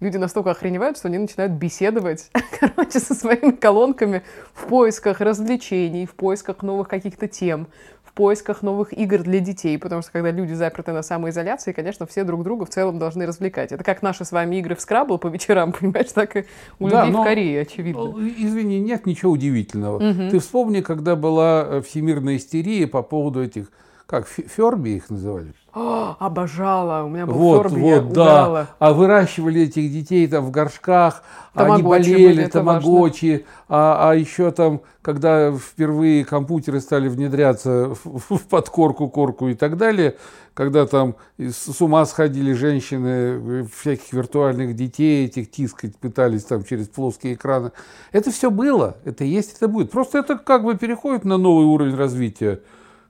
Люди 0.02 0.18
настолько 0.18 0.52
охреневают, 0.52 0.98
что 0.98 1.08
они 1.08 1.18
начинают 1.18 1.54
беседовать, 1.54 2.30
короче, 2.60 3.00
со 3.00 3.14
своими 3.14 3.52
колонками 3.52 4.24
в 4.54 4.68
поисках 4.68 5.22
развлечений, 5.22 6.06
в 6.06 6.16
поисках 6.16 6.64
новых 6.64 6.90
каких-то 6.90 7.28
тем, 7.28 7.68
поисках 8.16 8.64
новых 8.64 8.92
игр 8.98 9.20
для 9.22 9.40
детей, 9.40 9.78
потому 9.78 10.02
что 10.02 10.12
когда 10.12 10.32
люди 10.32 10.54
заперты 10.54 10.92
на 10.94 11.04
самоизоляции, 11.04 11.74
конечно, 11.74 12.08
все 12.08 12.24
друг 12.24 12.44
друга 12.44 12.66
в 12.66 12.70
целом 12.70 12.98
должны 12.98 13.26
развлекать. 13.28 13.72
Это 13.72 13.84
как 13.84 14.02
наши 14.02 14.26
с 14.26 14.32
вами 14.32 14.56
игры 14.56 14.76
в 14.76 14.82
скрабл 14.82 15.20
по 15.20 15.28
вечерам, 15.28 15.72
понимаешь, 15.80 16.12
так 16.14 16.36
и 16.38 16.46
у 16.80 16.90
Да, 16.90 17.02
людей 17.02 17.14
но- 17.14 17.22
в 17.22 17.26
Корее, 17.26 17.62
очевидно. 17.62 18.04
Ну, 18.06 18.20
Извини, 18.28 18.80
нет 18.80 19.06
ничего 19.06 19.32
удивительного. 19.34 20.00
Мгм. 20.00 20.30
Ты 20.30 20.40
вспомни, 20.40 20.82
когда 20.82 21.16
была 21.16 21.66
э, 21.68 21.82
всемирная 21.82 22.38
истерия 22.38 22.88
по 22.88 23.04
поводу 23.04 23.44
этих, 23.44 23.70
как, 24.06 24.28
фе- 24.28 24.48
ферби 24.48 24.92
их 24.92 25.10
называли? 25.10 25.54
О, 25.74 26.16
обожала, 26.20 27.04
у 27.04 27.10
меня 27.10 27.26
был 27.26 27.34
Вот, 27.34 27.64
Ферби, 27.64 27.86
я 27.86 28.02
вот, 28.02 28.14
да. 28.14 28.22
угорала. 28.22 28.68
А 28.80 28.94
выращивали 28.94 29.64
этих 29.64 29.92
детей 29.92 30.26
там 30.28 30.46
в 30.46 30.52
горшках, 30.52 31.22
а 31.54 31.66
они 31.66 31.84
Тамагочи 31.84 32.12
болели, 32.12 32.28
были, 32.28 32.46
тамагочи, 32.46 33.46
а, 33.68 34.10
а 34.12 34.16
еще 34.16 34.52
там, 34.52 34.80
когда 35.02 35.52
впервые 35.52 36.24
компьютеры 36.24 36.80
стали 36.80 37.10
внедряться 37.10 37.94
в, 38.06 38.38
в 38.38 38.44
подкорку, 38.48 39.10
корку 39.10 39.50
и 39.50 39.54
так 39.54 39.76
далее, 39.76 40.16
когда 40.54 40.86
там 40.86 41.16
с 41.38 41.82
ума 41.82 42.06
сходили 42.06 42.54
женщины, 42.54 43.08
э, 43.08 43.66
всяких 43.76 44.14
виртуальных 44.14 44.76
детей 44.78 45.26
этих 45.26 45.52
тискать 45.52 45.98
пытались 45.98 46.46
там 46.46 46.64
через 46.64 46.88
плоские 46.88 47.34
экраны. 47.34 47.74
Это 48.14 48.32
все 48.32 48.50
было, 48.50 48.96
это 49.04 49.26
есть, 49.26 49.58
это 49.58 49.68
будет. 49.68 49.92
Просто 49.92 50.20
это 50.20 50.38
как 50.38 50.64
бы 50.64 50.78
переходит 50.78 51.26
на 51.26 51.38
новый 51.38 51.66
уровень 51.66 51.98
развития. 51.98 52.62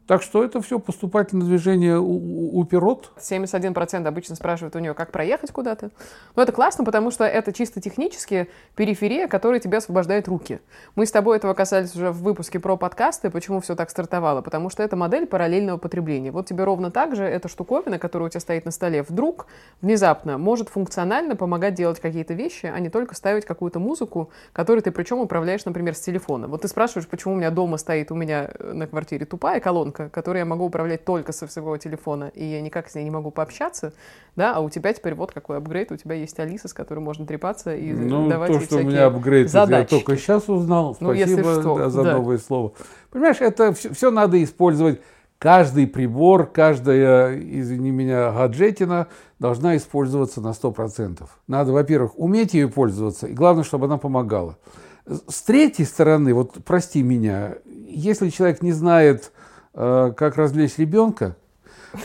Так 0.08 0.22
что 0.22 0.44
это 0.44 0.62
все 0.62 0.78
поступательное 0.78 1.48
движение 1.48 1.98
у, 1.98 2.04
у- 2.04 2.60
уперот. 2.60 3.12
71% 3.18 4.06
обычно 4.08 4.36
спрашивают 4.36 4.76
у 4.76 4.80
нее, 4.80 4.94
как 4.94 5.12
проехать 5.12 5.52
куда-то. 5.52 5.90
Но 6.36 6.44
это 6.44 6.52
классно, 6.52 6.84
потому 6.84 7.10
что 7.10 7.24
это 7.24 7.52
чисто 7.52 7.82
технически 7.82 8.48
периферия, 8.76 9.28
которая 9.28 9.60
тебе 9.60 9.78
освобождает 9.78 10.28
руки. 10.28 10.60
Мы 10.96 11.08
с 11.08 11.12
тобой 11.12 11.38
этого 11.38 11.56
касались 11.56 11.96
уже 11.96 12.12
в 12.12 12.22
выпуске 12.22 12.60
про 12.60 12.78
подкасты, 12.78 13.32
почему 13.32 13.62
все 13.62 13.76
так 13.76 13.90
стартовало. 13.90 14.42
Потому 14.42 14.70
что 14.70 14.84
это 14.84 14.96
модель 14.96 15.26
параллельного 15.26 15.78
потребления. 15.78 16.32
Вот 16.32 16.46
тебе 16.46 16.66
ровно 16.66 16.92
так 16.92 17.16
же 17.16 17.24
эта 17.24 17.48
штуковина, 17.48 17.98
которая 17.98 18.28
у 18.28 18.30
тебя 18.30 18.42
стоит 18.42 18.66
на 18.66 18.72
столе, 18.72 19.02
вдруг 19.02 19.48
внезапно 19.82 20.38
может 20.38 20.70
функционально 20.70 21.36
помогать 21.36 21.74
делать 21.74 22.00
какие-то 22.00 22.36
вещи, 22.36 22.68
а 22.68 22.80
не 22.80 22.90
только 22.90 23.16
ставить 23.16 23.46
какую-то 23.46 23.80
музыку, 23.80 24.30
которую 24.54 24.84
ты 24.84 24.92
причем 24.92 25.20
управляешь, 25.20 25.66
например, 25.66 25.96
с 25.96 26.02
телефона. 26.02 26.48
Вот 26.48 26.62
ты 26.62 26.68
спрашиваешь, 26.68 27.08
почему 27.08 27.34
у 27.34 27.38
меня 27.38 27.50
дома 27.50 27.78
стоит, 27.78 28.12
у 28.12 28.16
меня 28.16 28.52
э, 28.54 28.74
на 28.74 28.86
квартире 28.88 29.26
тупая 29.26 29.60
колонка, 29.60 29.95
которую 29.96 30.40
я 30.40 30.46
могу 30.46 30.66
управлять 30.66 31.06
только 31.06 31.32
со 31.32 31.48
своего 31.48 31.78
телефона, 31.78 32.32
и 32.34 32.44
я 32.44 32.62
никак 32.62 32.90
с 32.90 32.96
ней 32.96 33.04
не 33.04 33.12
могу 33.12 33.32
пообщаться, 33.32 33.94
да, 34.36 34.56
а 34.56 34.60
у 34.60 34.70
тебя 34.70 34.94
теперь 34.94 35.16
вот 35.16 35.32
какой 35.32 35.58
апгрейд, 35.58 35.92
у 35.92 35.98
тебя 35.98 36.16
есть 36.16 36.40
Алиса, 36.40 36.68
с 36.68 36.74
которой 36.74 37.00
можно 37.00 37.26
трепаться 37.26 37.76
и 37.76 37.92
Ну, 37.92 38.30
давать 38.30 38.52
то, 38.52 38.58
ей 38.60 38.66
что 38.66 38.78
у 38.78 38.84
меня 38.84 39.06
апгрейд, 39.08 39.48
это 39.48 39.58
я 39.58 39.66
задачки. 39.66 39.90
только 39.92 40.18
сейчас 40.18 40.50
узнал. 40.50 40.98
Ну, 41.00 41.14
если 41.14 41.34
Спасибо 41.42 41.62
что, 41.62 41.78
да, 41.78 41.90
за 41.90 42.04
да. 42.04 42.14
новое 42.14 42.38
слово. 42.38 42.74
Понимаешь, 43.12 43.38
это 43.40 43.74
все, 43.74 44.12
надо 44.12 44.44
использовать. 44.44 45.02
Каждый 45.38 45.86
прибор, 45.86 46.48
каждая, 46.48 47.38
извини 47.38 47.92
меня, 47.92 48.32
гаджетина 48.32 49.08
должна 49.38 49.76
использоваться 49.76 50.40
на 50.40 50.50
100%. 50.52 51.24
Надо, 51.48 51.74
во-первых, 51.74 52.18
уметь 52.18 52.54
ее 52.54 52.70
пользоваться, 52.70 53.28
и 53.28 53.34
главное, 53.34 53.64
чтобы 53.66 53.86
она 53.86 53.98
помогала. 53.98 54.58
С 55.06 55.44
третьей 55.44 55.86
стороны, 55.86 56.34
вот 56.34 56.54
прости 56.66 57.04
меня, 57.04 57.56
если 57.66 58.30
человек 58.30 58.64
не 58.64 58.72
знает, 58.72 59.32
как 59.76 60.38
развлечь 60.38 60.78
ребенка, 60.78 61.36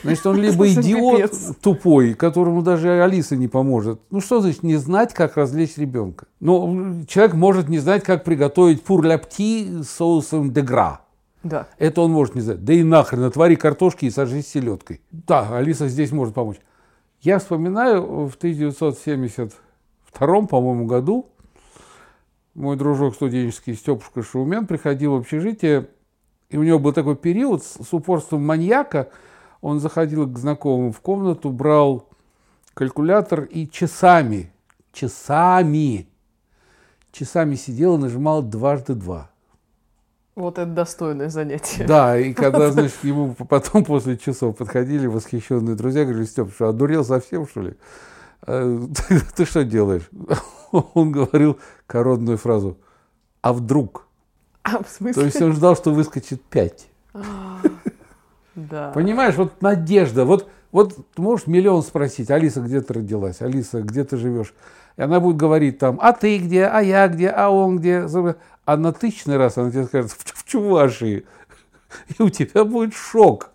значит, 0.02 0.26
он 0.26 0.36
либо 0.36 0.68
идиот 0.68 1.60
тупой, 1.62 2.14
которому 2.14 2.62
даже 2.62 3.02
Алиса 3.02 3.36
не 3.36 3.48
поможет. 3.48 4.00
Ну 4.10 4.20
что 4.20 4.40
значит 4.40 4.64
не 4.64 4.76
знать, 4.76 5.14
как 5.14 5.36
развлечь 5.36 5.76
ребенка? 5.76 6.26
Ну, 6.40 7.04
человек 7.06 7.34
может 7.34 7.68
не 7.68 7.78
знать, 7.78 8.02
как 8.02 8.24
приготовить 8.24 8.82
пур-ляпти 8.82 9.82
с 9.82 9.90
соусом 9.90 10.52
дегра. 10.52 11.02
Да. 11.42 11.68
Это 11.78 12.02
он 12.02 12.12
может 12.12 12.34
не 12.34 12.40
знать. 12.40 12.64
Да 12.64 12.72
и 12.72 12.82
нахрен, 12.82 13.24
отвари 13.24 13.54
картошки 13.54 14.04
и 14.04 14.10
сожги 14.10 14.42
селедкой. 14.42 15.00
Да, 15.10 15.56
Алиса 15.56 15.88
здесь 15.88 16.12
может 16.12 16.34
помочь. 16.34 16.58
Я 17.22 17.38
вспоминаю 17.38 18.28
в 18.28 18.34
1972, 18.34 20.46
по-моему, 20.46 20.86
году 20.86 21.26
мой 22.54 22.76
дружок 22.76 23.14
студенческий 23.14 23.74
Степушка 23.74 24.22
Шаумен 24.22 24.66
приходил 24.66 25.12
в 25.12 25.20
общежитие, 25.20 25.88
и 26.50 26.56
у 26.56 26.62
него 26.62 26.78
был 26.78 26.92
такой 26.92 27.16
период 27.16 27.64
с, 27.64 27.82
с 27.84 27.94
упорством 27.94 28.44
маньяка. 28.44 29.08
Он 29.60 29.78
заходил 29.78 30.26
к 30.26 30.38
знакомым 30.38 30.92
в 30.92 31.00
комнату, 31.00 31.50
брал 31.50 32.08
калькулятор 32.74 33.44
и 33.44 33.68
часами, 33.68 34.52
часами, 34.92 36.08
часами 37.12 37.54
сидел 37.54 37.96
и 37.96 38.00
нажимал 38.00 38.42
дважды 38.42 38.94
два. 38.94 39.30
Вот 40.34 40.58
это 40.58 40.70
достойное 40.70 41.28
занятие. 41.28 41.84
Да, 41.84 42.18
и 42.18 42.32
когда, 42.34 42.70
значит, 42.70 42.98
ему 43.02 43.34
потом 43.34 43.84
после 43.84 44.16
часов 44.16 44.56
подходили 44.56 45.06
восхищенные 45.06 45.76
друзья, 45.76 46.04
говорили, 46.04 46.24
Степ, 46.24 46.52
что, 46.52 46.68
одурел 46.68 47.04
совсем, 47.04 47.46
что 47.46 47.62
ли? 47.62 47.74
«А 48.42 48.88
Ты, 49.08 49.20
ты 49.36 49.44
что 49.44 49.64
делаешь? 49.64 50.08
Он 50.72 51.12
говорил 51.12 51.58
коронную 51.86 52.38
фразу 52.38 52.78
«А 53.42 53.52
вдруг?». 53.52 54.09
А, 54.62 54.78
в 54.78 54.82
То 54.82 54.90
смысле? 54.90 55.24
есть 55.24 55.40
он 55.42 55.52
ждал, 55.52 55.76
что 55.76 55.92
выскочит 55.92 56.42
пять. 56.42 56.88
Да. 58.56 58.90
Понимаешь, 58.92 59.36
вот 59.36 59.62
надежда, 59.62 60.24
вот, 60.24 60.50
вот 60.72 60.98
можешь 61.16 61.46
миллион 61.46 61.82
спросить, 61.82 62.30
Алиса, 62.30 62.60
где 62.60 62.80
ты 62.80 62.94
родилась, 62.94 63.40
Алиса, 63.40 63.80
где 63.80 64.04
ты 64.04 64.16
живешь? 64.16 64.52
И 64.96 65.02
она 65.02 65.18
будет 65.20 65.36
говорить 65.36 65.78
там, 65.78 65.98
а 66.02 66.12
ты 66.12 66.36
где, 66.36 66.64
а 66.64 66.80
я 66.82 67.08
где, 67.08 67.28
а 67.30 67.48
он 67.48 67.78
где. 67.78 68.06
А 68.66 68.76
на 68.76 68.92
тысячный 68.92 69.36
раз 69.36 69.56
она 69.56 69.70
тебе 69.70 69.84
скажет, 69.84 70.10
в, 70.10 70.40
в 70.40 70.44
Чувашии. 70.44 71.24
И 72.18 72.22
у 72.22 72.28
тебя 72.28 72.64
будет 72.64 72.92
шок. 72.92 73.49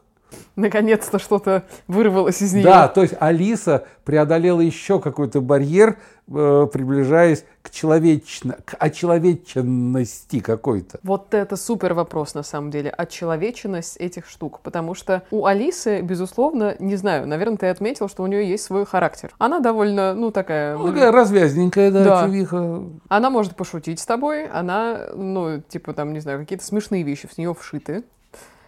Наконец-то 0.55 1.19
что-то 1.19 1.63
вырвалось 1.87 2.41
из 2.41 2.53
нее. 2.53 2.63
Да, 2.63 2.87
то 2.87 3.01
есть 3.01 3.15
Алиса 3.19 3.85
преодолела 4.03 4.61
еще 4.61 4.99
какой-то 4.99 5.41
барьер, 5.41 5.97
э, 6.27 6.67
приближаясь 6.71 7.43
к, 7.61 7.71
человечно, 7.71 8.57
к 8.63 8.75
очеловеченности 8.79 10.39
какой-то. 10.39 10.99
Вот 11.03 11.33
это 11.33 11.55
супер 11.55 11.93
вопрос, 11.93 12.35
на 12.35 12.43
самом 12.43 12.71
деле, 12.71 12.89
отчеловеченность 12.89 13.97
этих 13.97 14.27
штук. 14.29 14.59
Потому 14.61 14.93
что 14.93 15.23
у 15.31 15.45
Алисы, 15.45 16.01
безусловно, 16.01 16.75
не 16.79 16.95
знаю, 16.95 17.27
наверное, 17.27 17.57
ты 17.57 17.67
отметил, 17.67 18.07
что 18.07 18.23
у 18.23 18.27
нее 18.27 18.47
есть 18.47 18.63
свой 18.63 18.85
характер. 18.85 19.33
Она 19.37 19.59
довольно, 19.59 20.13
ну, 20.13 20.31
такая... 20.31 20.77
Ну, 20.77 20.87
такая 20.87 21.11
развязненькая, 21.11 21.91
да, 21.91 22.03
Да. 22.03 22.23
чувиха. 22.25 22.83
Она 23.09 23.29
может 23.29 23.55
пошутить 23.55 23.99
с 23.99 24.05
тобой, 24.05 24.47
она, 24.47 25.07
ну, 25.15 25.61
типа, 25.67 25.93
там, 25.93 26.13
не 26.13 26.19
знаю, 26.19 26.39
какие-то 26.39 26.65
смешные 26.65 27.03
вещи 27.03 27.27
в 27.27 27.37
нее 27.37 27.53
вшиты. 27.53 28.03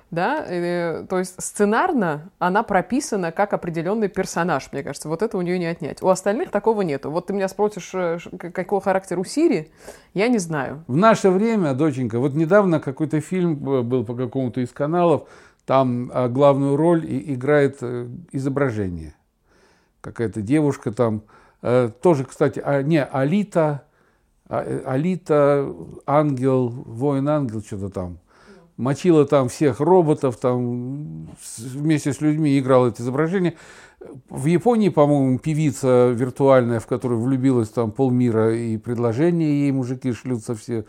Да, 0.09 0.45
Э, 0.47 1.05
то 1.09 1.19
есть 1.19 1.35
сценарно 1.41 2.29
она 2.39 2.63
прописана 2.63 3.31
как 3.33 3.53
определенный 3.53 4.07
персонаж, 4.07 4.69
мне 4.71 4.81
кажется. 4.83 5.09
Вот 5.09 5.21
это 5.21 5.37
у 5.37 5.41
нее 5.41 5.59
не 5.59 5.65
отнять. 5.65 6.01
У 6.01 6.07
остальных 6.07 6.49
такого 6.49 6.81
нету. 6.81 7.11
Вот 7.11 7.27
ты 7.27 7.33
меня 7.33 7.49
спросишь, 7.49 7.91
э, 7.93 8.19
какого 8.53 8.81
характера 8.81 9.19
у 9.19 9.25
Сири, 9.25 9.69
я 10.13 10.29
не 10.29 10.37
знаю. 10.37 10.85
В 10.87 10.95
наше 10.95 11.29
время, 11.29 11.73
доченька, 11.73 12.19
вот 12.19 12.33
недавно 12.35 12.79
какой-то 12.79 13.19
фильм 13.19 13.53
э, 13.69 13.81
был 13.81 14.05
по 14.05 14.15
какому-то 14.15 14.61
из 14.61 14.71
каналов, 14.71 15.27
там 15.65 16.09
а, 16.13 16.29
главную 16.29 16.77
роль 16.77 17.05
и- 17.05 17.33
играет 17.33 17.79
э, 17.81 18.07
изображение. 18.31 19.13
Какая-то 19.99 20.41
девушка 20.41 20.93
там, 20.93 21.23
тоже, 22.01 22.23
кстати, 22.23 22.61
а, 22.63 22.81
не, 22.81 23.03
Алита, 23.03 23.83
а, 24.47 24.59
Алита, 24.85 25.69
ангел, 26.05 26.69
воин-ангел, 26.69 27.61
что-то 27.61 27.89
там. 27.89 28.19
Мочила 28.77 29.25
там 29.25 29.49
всех 29.49 29.79
роботов, 29.79 30.37
там 30.37 31.27
вместе 31.57 32.13
с 32.13 32.21
людьми 32.21 32.59
играла 32.59 32.87
это 32.87 33.01
изображение. 33.01 33.55
В 34.29 34.45
Японии, 34.45 34.89
по-моему, 34.89 35.39
певица 35.39 36.11
виртуальная, 36.11 36.79
в 36.79 36.85
которую 36.85 37.19
влюбилась 37.19 37.69
там 37.69 37.91
полмира, 37.91 38.55
и 38.55 38.77
предложения 38.77 39.49
ей 39.49 39.71
мужики 39.71 40.11
шлются 40.13 40.53
все. 40.53 40.85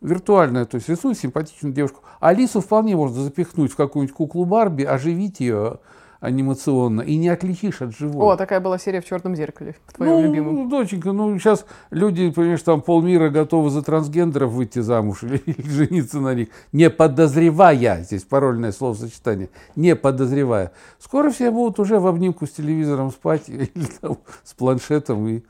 Виртуальная, 0.00 0.64
то 0.64 0.76
есть 0.76 0.88
рисует 0.88 1.18
симпатичную 1.18 1.74
девушку. 1.74 2.02
Алису 2.20 2.60
вполне 2.60 2.96
можно 2.96 3.22
запихнуть 3.22 3.72
в 3.72 3.76
какую-нибудь 3.76 4.16
куклу 4.16 4.46
Барби, 4.46 4.84
оживить 4.84 5.40
ее 5.40 5.80
анимационно, 6.20 7.02
и 7.02 7.16
не 7.16 7.28
отличишь 7.28 7.82
от 7.82 7.96
живого. 7.96 8.32
О, 8.32 8.36
такая 8.36 8.60
была 8.60 8.78
серия 8.78 9.00
в 9.00 9.04
черном 9.04 9.36
зеркале, 9.36 9.74
в 9.86 9.92
твоем 9.92 10.14
ну, 10.14 10.22
любимом. 10.22 10.68
доченька, 10.68 11.12
ну 11.12 11.38
сейчас 11.38 11.66
люди, 11.90 12.30
понимаешь, 12.30 12.62
там 12.62 12.80
полмира 12.80 13.28
готовы 13.28 13.70
за 13.70 13.82
трансгендеров 13.82 14.50
выйти 14.50 14.78
замуж 14.78 15.22
или, 15.22 15.36
или 15.46 15.68
жениться 15.68 16.20
на 16.20 16.34
них, 16.34 16.48
не 16.72 16.90
подозревая, 16.90 18.02
здесь 18.02 18.24
парольное 18.24 18.72
словосочетание, 18.72 19.50
не 19.74 19.94
подозревая. 19.96 20.72
Скоро 20.98 21.30
все 21.30 21.50
будут 21.50 21.78
уже 21.78 21.98
в 21.98 22.06
обнимку 22.06 22.46
с 22.46 22.50
телевизором 22.50 23.10
спать 23.10 23.44
или 23.48 23.68
там, 24.00 24.18
с 24.44 24.54
планшетом 24.54 25.26
и 25.28 25.42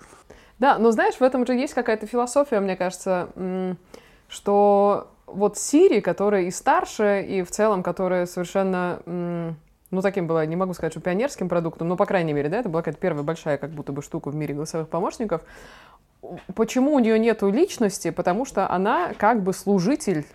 Да, 0.59 0.79
но 0.79 0.91
знаешь, 0.91 1.15
в 1.15 1.23
этом 1.23 1.47
же 1.47 1.55
есть 1.55 1.75
какая-то 1.75 2.07
философия, 2.07 2.61
мне 2.61 2.77
кажется, 2.77 3.29
что 4.29 5.09
вот 5.27 5.59
Сири, 5.59 6.01
которая 6.01 6.43
и 6.43 6.51
старше, 6.51 7.25
и 7.29 7.43
в 7.43 7.51
целом, 7.51 7.83
которая 7.83 8.27
совершенно, 8.27 9.57
ну, 9.97 10.03
таким 10.03 10.27
была, 10.27 10.47
не 10.47 10.57
могу 10.57 10.75
сказать, 10.75 10.93
что 10.93 11.01
пионерским 11.01 11.49
продуктом, 11.49 11.89
но, 11.89 11.97
по 11.97 12.07
крайней 12.07 12.33
мере, 12.33 12.49
да, 12.49 12.59
это 12.59 12.69
была 12.69 12.83
какая-то 12.83 13.01
первая 13.01 13.25
большая 13.25 13.59
как 13.59 13.71
будто 13.71 13.93
бы 13.93 14.03
штука 14.03 14.31
в 14.31 14.35
мире 14.35 14.55
голосовых 14.55 14.89
помощников. 14.89 15.43
Почему 16.55 16.95
у 16.95 16.99
нее 16.99 17.19
нету 17.19 17.51
личности? 17.51 18.11
Потому 18.11 18.45
что 18.45 18.71
она 18.71 19.13
как 19.19 19.43
бы 19.43 19.53
служитель 19.53 20.27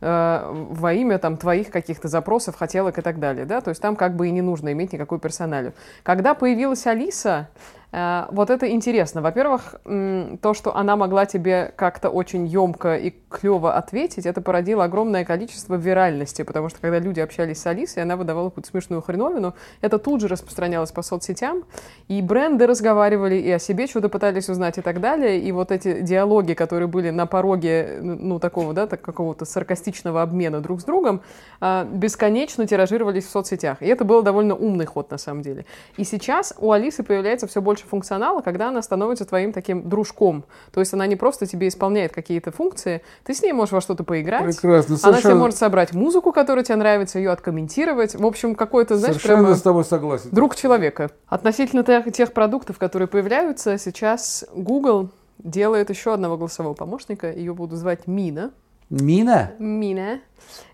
э, 0.00 0.66
во 0.70 0.92
имя 0.92 1.18
там 1.18 1.36
твоих 1.36 1.70
каких-то 1.70 2.08
запросов, 2.08 2.56
хотелок 2.56 2.98
и 2.98 3.02
так 3.02 3.18
далее, 3.18 3.44
да, 3.44 3.60
то 3.60 3.70
есть 3.70 3.80
там 3.80 3.96
как 3.96 4.16
бы 4.16 4.28
и 4.28 4.30
не 4.30 4.42
нужно 4.42 4.72
иметь 4.72 4.92
никакую 4.92 5.18
персоналию. 5.18 5.74
Когда 6.02 6.34
появилась 6.34 6.86
Алиса, 6.86 7.48
вот 7.90 8.50
это 8.50 8.70
интересно. 8.70 9.22
Во-первых, 9.22 9.76
то, 9.84 10.54
что 10.54 10.76
она 10.76 10.96
могла 10.96 11.24
тебе 11.26 11.72
как-то 11.76 12.10
очень 12.10 12.46
емко 12.46 12.96
и 12.96 13.14
клево 13.30 13.74
ответить, 13.74 14.26
это 14.26 14.40
породило 14.40 14.84
огромное 14.84 15.24
количество 15.24 15.74
виральности, 15.74 16.42
потому 16.42 16.68
что 16.68 16.80
когда 16.80 16.98
люди 16.98 17.20
общались 17.20 17.60
с 17.62 17.66
Алисой, 17.66 18.02
она 18.02 18.16
выдавала 18.16 18.50
какую-то 18.50 18.70
смешную 18.70 19.00
хреновину, 19.00 19.54
это 19.80 19.98
тут 19.98 20.20
же 20.20 20.28
распространялось 20.28 20.92
по 20.92 21.02
соцсетям, 21.02 21.64
и 22.08 22.20
бренды 22.20 22.66
разговаривали, 22.66 23.36
и 23.36 23.50
о 23.50 23.58
себе 23.58 23.86
что-то 23.86 24.08
пытались 24.08 24.48
узнать 24.48 24.78
и 24.78 24.82
так 24.82 25.00
далее, 25.00 25.40
и 25.40 25.52
вот 25.52 25.72
эти 25.72 26.00
диалоги, 26.02 26.54
которые 26.54 26.88
были 26.88 27.10
на 27.10 27.26
пороге, 27.26 27.98
ну, 28.02 28.38
такого, 28.38 28.74
да, 28.74 28.86
так, 28.86 29.00
какого-то 29.00 29.44
саркастичного 29.44 30.22
обмена 30.22 30.60
друг 30.60 30.80
с 30.80 30.84
другом, 30.84 31.22
а, 31.60 31.84
бесконечно 31.84 32.66
тиражировались 32.66 33.26
в 33.26 33.30
соцсетях. 33.30 33.82
И 33.82 33.86
это 33.86 34.04
был 34.04 34.22
довольно 34.22 34.54
умный 34.54 34.86
ход, 34.86 35.10
на 35.10 35.18
самом 35.18 35.42
деле. 35.42 35.64
И 35.96 36.04
сейчас 36.04 36.54
у 36.58 36.72
Алисы 36.72 37.02
появляется 37.02 37.46
все 37.46 37.60
больше 37.60 37.77
функционала, 37.86 38.40
когда 38.40 38.68
она 38.68 38.82
становится 38.82 39.24
твоим 39.24 39.52
таким 39.52 39.88
дружком. 39.88 40.44
То 40.72 40.80
есть 40.80 40.92
она 40.94 41.06
не 41.06 41.16
просто 41.16 41.46
тебе 41.46 41.68
исполняет 41.68 42.12
какие-то 42.12 42.50
функции, 42.50 43.02
ты 43.24 43.34
с 43.34 43.42
ней 43.42 43.52
можешь 43.52 43.72
во 43.72 43.80
что-то 43.80 44.04
поиграть. 44.04 44.44
прекрасно. 44.44 44.94
Она 44.94 44.98
тебе 44.98 45.12
Совершенно, 45.12 45.34
может 45.36 45.58
собрать 45.58 45.92
музыку, 45.92 46.32
которая 46.32 46.64
тебе 46.64 46.76
нравится, 46.76 47.18
ее 47.18 47.30
откомментировать. 47.30 48.14
В 48.14 48.26
общем, 48.26 48.54
какой-то, 48.54 48.96
знаешь, 48.96 49.16
совершенно 49.16 49.44
прямо 49.44 49.56
с 49.56 49.62
тобой 49.62 49.84
согласен. 49.84 50.30
друг 50.32 50.56
человека. 50.56 51.10
Относительно 51.26 51.84
тех, 51.84 52.12
тех 52.12 52.32
продуктов, 52.32 52.78
которые 52.78 53.08
появляются, 53.08 53.78
сейчас 53.78 54.44
Google 54.54 55.10
делает 55.38 55.90
еще 55.90 56.14
одного 56.14 56.36
голосового 56.36 56.74
помощника. 56.74 57.30
Ее 57.32 57.54
буду 57.54 57.76
звать 57.76 58.06
Мина. 58.06 58.50
Мина? 58.90 59.52
Мина. 59.58 60.20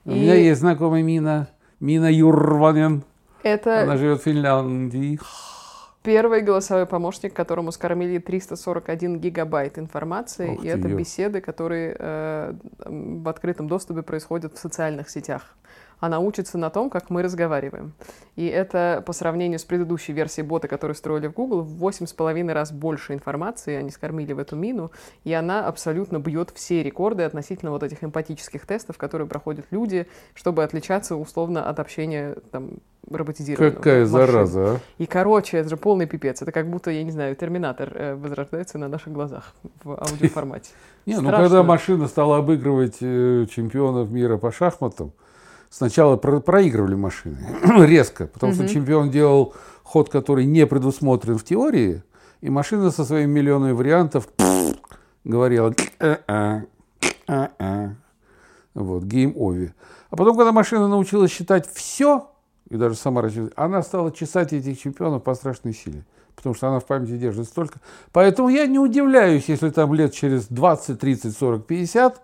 У 0.04 0.10
меня 0.10 0.34
есть 0.34 0.60
знакомая 0.60 1.02
Мина. 1.02 1.48
Мина 1.80 2.10
Юрванен. 2.10 3.02
это 3.42 3.82
Она 3.82 3.96
живет 3.96 4.20
в 4.20 4.24
Финляндии. 4.24 5.18
Первый 6.04 6.42
голосовой 6.42 6.84
помощник, 6.84 7.32
которому 7.32 7.72
скормили 7.72 8.18
341 8.18 9.20
гигабайт 9.20 9.78
информации, 9.78 10.50
Ух 10.50 10.62
и 10.62 10.68
это 10.68 10.86
ё. 10.86 10.98
беседы, 10.98 11.40
которые 11.40 11.96
э, 11.98 12.52
в 12.84 13.26
открытом 13.26 13.68
доступе 13.68 14.02
происходят 14.02 14.52
в 14.52 14.58
социальных 14.58 15.08
сетях. 15.08 15.56
Она 16.04 16.18
учится 16.18 16.58
на 16.58 16.68
том, 16.68 16.90
как 16.90 17.08
мы 17.08 17.22
разговариваем. 17.22 17.94
И 18.36 18.46
это 18.46 19.02
по 19.06 19.14
сравнению 19.14 19.58
с 19.58 19.64
предыдущей 19.64 20.12
версией 20.12 20.46
бота, 20.46 20.68
которую 20.68 20.94
строили 20.94 21.28
в 21.28 21.32
Google, 21.32 21.62
в 21.62 21.82
8,5 21.82 22.52
раз 22.52 22.72
больше 22.72 23.14
информации 23.14 23.74
они 23.76 23.88
скормили 23.88 24.34
в 24.34 24.38
эту 24.38 24.54
мину, 24.54 24.90
и 25.24 25.32
она 25.32 25.66
абсолютно 25.66 26.18
бьет 26.18 26.50
все 26.54 26.82
рекорды 26.82 27.22
относительно 27.22 27.70
вот 27.70 27.82
этих 27.82 28.04
эмпатических 28.04 28.66
тестов, 28.66 28.98
которые 28.98 29.26
проходят 29.26 29.64
люди, 29.70 30.06
чтобы 30.34 30.62
отличаться 30.62 31.16
условно 31.16 31.70
от 31.70 31.80
общения 31.80 32.36
там, 32.50 32.72
роботизированного. 33.10 33.74
Какая 33.74 34.00
машин. 34.00 34.12
зараза, 34.12 34.74
а? 34.74 34.78
И 34.98 35.06
короче, 35.06 35.56
это 35.56 35.70
же 35.70 35.78
полный 35.78 36.04
пипец. 36.04 36.42
Это 36.42 36.52
как 36.52 36.68
будто, 36.68 36.90
я 36.90 37.02
не 37.02 37.12
знаю, 37.12 37.34
терминатор 37.34 37.90
э, 37.94 38.14
возрождается 38.14 38.76
на 38.76 38.88
наших 38.88 39.14
глазах 39.14 39.54
в 39.82 39.92
аудиоформате. 39.92 40.70
Не, 41.06 41.18
ну 41.18 41.30
когда 41.30 41.62
машина 41.62 42.08
стала 42.08 42.38
обыгрывать 42.38 42.96
э, 43.00 43.46
чемпионов 43.50 44.10
мира 44.10 44.36
по 44.36 44.52
шахматам, 44.52 45.12
сначала 45.78 46.16
про- 46.16 46.40
проигрывали 46.40 46.94
машины 46.94 47.38
резко, 47.86 48.26
потому 48.26 48.52
что 48.52 48.62
Мгм. 48.62 48.72
чемпион 48.72 49.10
делал 49.10 49.54
ход, 49.82 50.08
который 50.08 50.44
не 50.46 50.66
предусмотрен 50.66 51.36
в 51.38 51.44
теории, 51.44 52.02
и 52.40 52.50
машина 52.50 52.90
со 52.90 53.04
своими 53.04 53.30
миллионами 53.30 53.72
вариантов 53.72 54.28
говорила. 55.24 55.74
Вот, 58.74 59.04
гейм-ове. 59.04 59.72
А 60.10 60.16
потом, 60.16 60.36
когда 60.36 60.52
машина 60.52 60.88
научилась 60.88 61.30
считать 61.30 61.68
все, 61.72 62.28
и 62.68 62.76
даже 62.76 62.96
сама 62.96 63.22
рассчитывать, 63.22 63.52
она 63.56 63.82
стала 63.82 64.10
чесать 64.10 64.52
этих 64.52 64.80
чемпионов 64.80 65.22
по 65.22 65.34
страшной 65.34 65.74
силе. 65.74 66.04
Потому 66.34 66.54
что 66.56 66.66
она 66.68 66.80
в 66.80 66.84
памяти 66.84 67.16
держит 67.16 67.46
столько. 67.46 67.78
Поэтому 68.12 68.48
я 68.48 68.66
не 68.66 68.80
удивляюсь, 68.80 69.44
если 69.48 69.70
там 69.70 69.94
лет 69.94 70.12
через 70.12 70.46
20, 70.48 70.98
30, 70.98 71.36
40, 71.36 71.64
50 71.66 72.20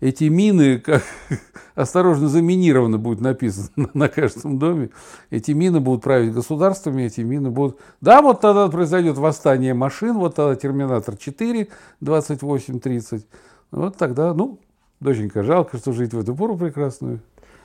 эти 0.00 0.24
мины, 0.24 0.78
как 0.78 1.02
осторожно 1.74 2.28
заминировано 2.28 2.98
будет 2.98 3.20
написано 3.20 3.90
на- 3.94 4.08
каждом 4.08 4.58
доме, 4.58 4.90
эти 5.30 5.52
мины 5.52 5.80
будут 5.80 6.02
править 6.02 6.32
государствами, 6.32 7.02
эти 7.02 7.20
мины 7.20 7.50
будут... 7.50 7.78
Да, 8.00 8.22
вот 8.22 8.40
тогда 8.40 8.68
произойдет 8.68 9.18
восстание 9.18 9.74
машин, 9.74 10.18
вот 10.18 10.34
тогда 10.34 10.56
Терминатор 10.56 11.16
4, 11.16 11.68
28-30. 12.02 13.24
Вот 13.70 13.96
тогда, 13.96 14.34
ну, 14.34 14.58
доченька, 15.00 15.42
жалко, 15.42 15.78
что 15.78 15.92
жить 15.92 16.12
в 16.12 16.18
эту 16.20 16.34
пору 16.34 16.56
прекрасную. 16.56 17.20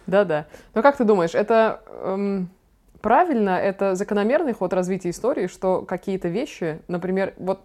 Да-да. 0.08 0.46
Но 0.74 0.84
как 0.84 0.98
ты 0.98 1.04
думаешь, 1.04 1.34
это 1.34 1.82
эм, 2.04 2.50
правильно, 3.06 3.52
это 3.52 3.94
закономерный 3.94 4.54
ход 4.54 4.74
развития 4.74 5.12
истории, 5.12 5.46
что 5.46 5.84
какие-то 5.84 6.28
вещи, 6.28 6.80
например, 6.88 7.36
вот 7.38 7.62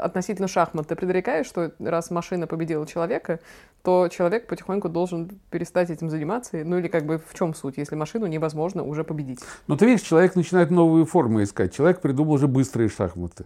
относительно 0.00 0.48
шахмат, 0.48 0.88
ты 0.88 0.96
предрекаешь, 0.96 1.46
что 1.46 1.70
раз 1.78 2.10
машина 2.10 2.48
победила 2.48 2.84
человека, 2.84 3.38
то 3.84 4.08
человек 4.08 4.48
потихоньку 4.48 4.88
должен 4.88 5.38
перестать 5.50 5.90
этим 5.90 6.10
заниматься? 6.10 6.56
Ну 6.64 6.78
или 6.78 6.88
как 6.88 7.06
бы 7.06 7.22
в 7.24 7.32
чем 7.32 7.54
суть, 7.54 7.76
если 7.76 7.94
машину 7.94 8.26
невозможно 8.26 8.82
уже 8.82 9.04
победить? 9.04 9.38
Но 9.68 9.76
ты 9.76 9.86
видишь, 9.86 10.00
человек 10.00 10.34
начинает 10.34 10.72
новые 10.72 11.06
формы 11.06 11.44
искать. 11.44 11.72
Человек 11.72 12.00
придумал 12.00 12.32
уже 12.32 12.48
быстрые 12.48 12.88
шахматы. 12.88 13.44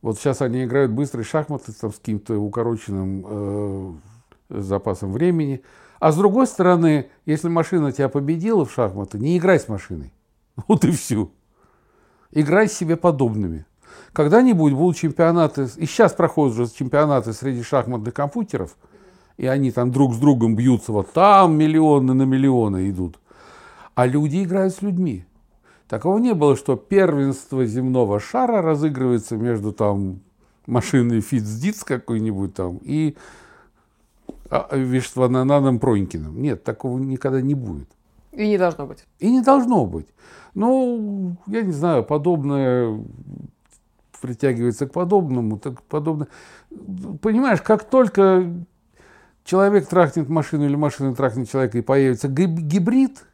Вот 0.00 0.16
сейчас 0.16 0.40
они 0.40 0.64
играют 0.64 0.92
быстрые 0.92 1.26
шахматы 1.26 1.72
там, 1.78 1.92
с 1.92 1.98
каким-то 1.98 2.38
укороченным 2.38 4.00
э, 4.48 4.60
запасом 4.60 5.12
времени. 5.12 5.62
А 6.00 6.10
с 6.10 6.16
другой 6.16 6.46
стороны, 6.46 7.10
если 7.26 7.48
машина 7.48 7.92
тебя 7.92 8.08
победила 8.08 8.64
в 8.64 8.72
шахматы, 8.72 9.18
не 9.18 9.36
играй 9.36 9.60
с 9.60 9.68
машиной. 9.68 10.10
Вот 10.66 10.84
и 10.84 10.90
все. 10.90 11.30
Играй 12.32 12.68
себе 12.68 12.96
подобными. 12.96 13.64
Когда-нибудь 14.12 14.72
будут 14.72 14.96
чемпионаты, 14.96 15.68
и 15.76 15.86
сейчас 15.86 16.12
проходят 16.12 16.58
уже 16.58 16.68
чемпионаты 16.72 17.32
среди 17.32 17.62
шахматных 17.62 18.12
компьютеров, 18.12 18.76
и 19.36 19.46
они 19.46 19.70
там 19.70 19.92
друг 19.92 20.14
с 20.14 20.18
другом 20.18 20.56
бьются, 20.56 20.92
вот 20.92 21.12
там 21.12 21.56
миллионы 21.56 22.14
на 22.14 22.22
миллионы 22.22 22.90
идут. 22.90 23.18
А 23.94 24.06
люди 24.06 24.42
играют 24.42 24.74
с 24.74 24.82
людьми. 24.82 25.24
Такого 25.88 26.18
не 26.18 26.34
было, 26.34 26.56
что 26.56 26.76
первенство 26.76 27.64
земного 27.64 28.20
шара 28.20 28.60
разыгрывается 28.60 29.36
между 29.36 29.72
там 29.72 30.20
машиной 30.66 31.20
Фицдиц 31.20 31.82
какой-нибудь 31.82 32.54
там 32.54 32.78
и 32.82 33.16
а, 34.50 34.76
Виштванананом 34.76 35.78
Пронькиным. 35.78 36.40
Нет, 36.42 36.62
такого 36.62 36.98
никогда 36.98 37.40
не 37.40 37.54
будет. 37.54 37.88
И 38.38 38.46
не 38.46 38.56
должно 38.56 38.86
быть. 38.86 39.04
И 39.18 39.28
не 39.28 39.40
должно 39.40 39.84
быть. 39.84 40.06
Ну, 40.54 41.36
я 41.48 41.62
не 41.62 41.72
знаю, 41.72 42.04
подобное 42.04 42.96
притягивается 44.20 44.86
к 44.86 44.92
подобному, 44.92 45.58
так 45.58 45.82
подобное. 45.82 46.28
Понимаешь, 47.20 47.60
как 47.60 47.82
только 47.82 48.48
человек 49.42 49.88
трахнет 49.88 50.28
машину 50.28 50.66
или 50.66 50.76
машина 50.76 51.16
трахнет 51.16 51.50
человека 51.50 51.78
и 51.78 51.80
появится 51.80 52.28
гиб- 52.28 52.60
гибрид, 52.60 53.24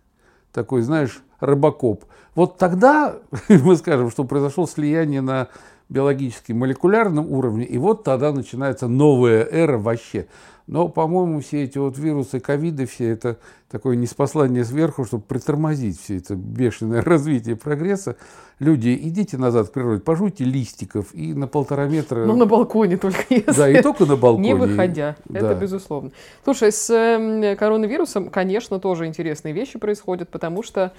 такой, 0.53 0.81
знаешь, 0.81 1.23
рыбакоп, 1.39 2.07
вот 2.35 2.57
тогда 2.57 3.17
мы 3.51 3.77
скажем, 3.77 4.11
что 4.11 4.25
произошло 4.25 4.67
слияние 4.67 5.21
на 5.21 5.49
биологически 5.91 6.53
молекулярном 6.53 7.31
уровне, 7.31 7.67
и 7.67 7.77
вот 7.77 8.05
тогда 8.05 8.33
начинается 8.33 8.89
новая 8.89 9.47
эра 9.51 9.77
вообще. 9.77 10.29
Но, 10.67 10.89
по-моему, 10.89 11.41
все 11.41 11.65
эти 11.65 11.77
вот 11.77 11.99
вирусы, 11.99 12.41
ковиды, 12.41 12.87
все 12.87 13.11
это 13.11 13.37
такое 13.75 13.97
неспослание 13.97 14.65
сверху, 14.65 15.05
чтобы 15.05 15.25
притормозить 15.25 16.01
все 16.01 16.19
это 16.19 16.37
бешеное 16.37 17.03
развитие 17.05 17.57
прогресса. 17.57 18.17
Люди, 18.61 18.97
идите 19.03 19.37
назад 19.37 19.67
в 19.67 19.73
природу, 19.73 20.01
пожуйте 20.01 20.45
листиков 20.45 21.13
и 21.13 21.35
на 21.35 21.49
полтора 21.49 21.87
метра... 21.87 22.25
Ну, 22.25 22.37
на 22.37 22.47
балконе 22.47 22.97
только 22.97 23.25
если. 23.29 23.51
Да, 23.53 23.69
и 23.69 23.83
только 23.83 24.07
на 24.07 24.17
балконе. 24.17 24.47
Не 24.47 24.55
выходя, 24.55 25.17
Да. 25.25 25.41
это 25.41 25.55
безусловно. 25.61 26.13
Слушай, 26.45 26.71
с 26.71 26.89
эм, 26.89 27.57
коронавирусом, 27.57 28.31
конечно, 28.31 28.79
тоже 28.79 29.07
интересные 29.07 29.53
вещи 29.53 29.77
происходят, 29.77 30.29
потому 30.29 30.63
что 30.63 30.93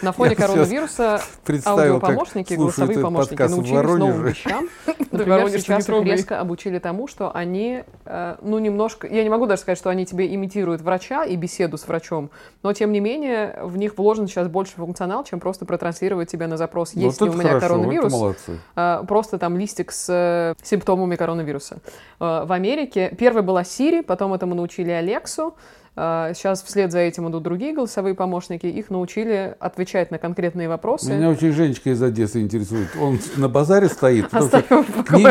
на 0.00 0.12
фоне 0.12 0.30
Я 0.30 0.36
коронавируса 0.36 1.20
аудиопомощники, 1.66 2.54
голосовые 2.54 2.98
помощники 2.98 3.42
научились 3.42 3.98
новым 3.98 4.24
вещам. 4.24 4.68
Например, 5.10 5.50
сейчас 5.50 5.86
их 5.86 6.04
резко 6.04 6.40
обучили 6.40 6.78
тому, 6.78 7.08
что 7.08 7.30
они, 7.34 7.84
э, 8.06 8.36
ну, 8.40 8.58
немножко, 8.58 9.06
я 9.06 9.22
не 9.22 9.28
могу 9.28 9.46
даже 9.46 9.60
сказать, 9.60 9.76
что 9.76 9.90
они 9.90 10.06
тебе 10.06 10.34
имитируют 10.34 10.80
врача 10.80 11.24
и 11.24 11.36
беседу 11.36 11.76
с 11.76 11.86
врачом, 11.86 12.21
но, 12.62 12.72
тем 12.72 12.92
не 12.92 13.00
менее, 13.00 13.58
в 13.62 13.76
них 13.76 13.96
вложен 13.96 14.26
сейчас 14.26 14.48
больше 14.48 14.74
функционал, 14.74 15.24
чем 15.24 15.40
просто 15.40 15.64
протранслировать 15.64 16.30
тебе 16.30 16.46
на 16.46 16.56
запрос, 16.56 16.94
Вот 16.94 17.02
есть 17.02 17.20
ли 17.20 17.28
это 17.28 17.36
у 17.36 17.38
меня 17.38 17.48
хорошо, 17.48 17.68
коронавирус, 17.68 18.36
а, 18.76 19.04
просто 19.04 19.38
там 19.38 19.56
листик 19.56 19.92
с 19.92 20.06
э, 20.08 20.54
симптомами 20.62 21.16
коронавируса. 21.16 21.78
А, 22.20 22.44
В 22.44 22.52
Америке 22.52 23.14
первой 23.18 23.42
была 23.42 23.62
Siri, 23.62 24.02
потом 24.02 24.34
этому 24.34 24.54
научили 24.54 24.90
Алексу. 24.90 25.54
А, 25.94 26.32
Сейчас 26.32 26.62
вслед 26.62 26.90
за 26.90 27.00
этим 27.00 27.28
идут 27.28 27.42
другие 27.42 27.74
голосовые 27.74 28.14
помощники. 28.14 28.66
Их 28.66 28.90
научили 28.90 29.54
отвечать 29.58 30.10
на 30.10 30.18
конкретные 30.18 30.68
вопросы. 30.68 31.12
Меня 31.12 31.28
очень 31.30 31.52
Женечка 31.52 31.90
из 31.90 32.02
Одессы 32.02 32.40
интересует. 32.40 32.88
Он 33.00 33.18
на 33.36 33.48
базаре 33.48 33.88
стоит, 33.88 34.26
что 34.28 34.62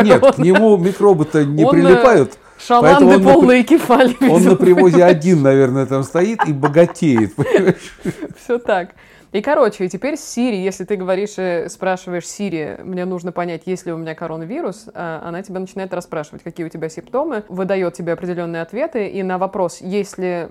нет, 0.02 0.36
к 0.36 0.38
нему 0.38 0.76
микробы-то 0.76 1.44
не 1.44 1.64
Он, 1.64 1.74
э, 1.86 2.26
поэтому 2.68 3.10
Шаланды 3.10 3.16
он 3.16 3.22
на- 3.22 3.32
полные 3.34 3.62
кефали. 3.62 4.16
Он 4.30 4.44
на 4.44 4.56
привозе 4.56 5.04
один, 5.04 5.42
наверное, 5.42 5.86
там 5.86 6.02
стоит 6.04 6.44
и 6.46 6.52
богатеет. 6.52 7.34
понимаешь? 7.34 7.94
Все 8.42 8.58
так. 8.58 8.90
И, 9.32 9.40
короче, 9.40 9.86
и 9.86 9.88
теперь 9.88 10.18
с 10.18 10.36
Siri, 10.36 10.56
если 10.56 10.84
ты 10.84 10.96
говоришь, 10.96 11.70
спрашиваешь 11.70 12.24
Siri, 12.24 12.84
мне 12.84 13.06
нужно 13.06 13.32
понять, 13.32 13.62
есть 13.64 13.86
ли 13.86 13.92
у 13.92 13.96
меня 13.96 14.14
коронавирус, 14.14 14.90
а, 14.92 15.22
она 15.26 15.42
тебя 15.42 15.58
начинает 15.58 15.94
расспрашивать, 15.94 16.42
какие 16.42 16.66
у 16.66 16.68
тебя 16.68 16.90
симптомы, 16.90 17.42
выдает 17.48 17.94
тебе 17.94 18.12
определенные 18.12 18.60
ответы, 18.60 19.08
и 19.08 19.22
на 19.22 19.38
вопрос, 19.38 19.80
если 19.80 20.50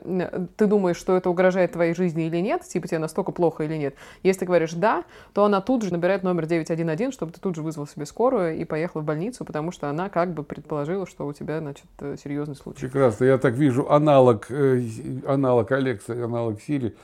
ты 0.57 0.65
думаешь, 0.65 0.97
что 0.97 1.15
это 1.15 1.29
угрожает 1.29 1.73
твоей 1.73 1.93
жизни 1.93 2.25
или 2.25 2.37
нет, 2.37 2.63
типа 2.63 2.87
тебе 2.87 2.97
настолько 2.97 3.31
плохо 3.31 3.63
или 3.63 3.75
нет, 3.75 3.95
если 4.23 4.39
ты 4.39 4.45
говоришь 4.47 4.73
«да», 4.73 5.03
то 5.33 5.45
она 5.45 5.61
тут 5.61 5.83
же 5.83 5.91
набирает 5.91 6.23
номер 6.23 6.47
911, 6.47 7.13
чтобы 7.13 7.31
ты 7.31 7.39
тут 7.39 7.55
же 7.55 7.61
вызвал 7.61 7.85
себе 7.85 8.07
скорую 8.07 8.57
и 8.57 8.65
поехал 8.65 9.01
в 9.01 9.03
больницу, 9.03 9.45
потому 9.45 9.71
что 9.71 9.89
она 9.89 10.09
как 10.09 10.33
бы 10.33 10.41
предположила, 10.41 11.05
что 11.05 11.27
у 11.27 11.33
тебя, 11.33 11.59
значит, 11.59 11.85
э, 11.99 12.15
серьезный 12.21 12.55
случай. 12.55 12.81
Прекрасно. 12.81 13.25
Я 13.25 13.37
так 13.37 13.53
вижу 13.53 13.91
аналог, 13.91 14.47
э, 14.49 14.81
аналог 15.27 15.71
Алекса, 15.71 16.13
аналог 16.13 16.59
Сири. 16.61 16.95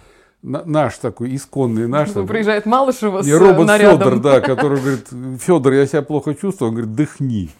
На- 0.43 0.63
наш 0.65 0.97
такой, 0.97 1.35
исконный 1.35 1.87
наш. 1.87 2.13
Ну, 2.13 2.27
приезжает 2.27 2.65
Малышева 2.65 3.23
с 3.23 3.27
И 3.27 3.31
э, 3.31 3.37
робот 3.37 3.67
нарядом. 3.67 3.99
Федор, 3.99 4.19
да, 4.19 4.39
который 4.39 4.79
говорит, 4.79 5.07
Федор, 5.41 5.73
я 5.73 5.85
себя 5.87 6.03
плохо 6.03 6.35
чувствую. 6.35 6.69
Он 6.69 6.75
говорит, 6.75 6.95
дыхни. 6.95 7.49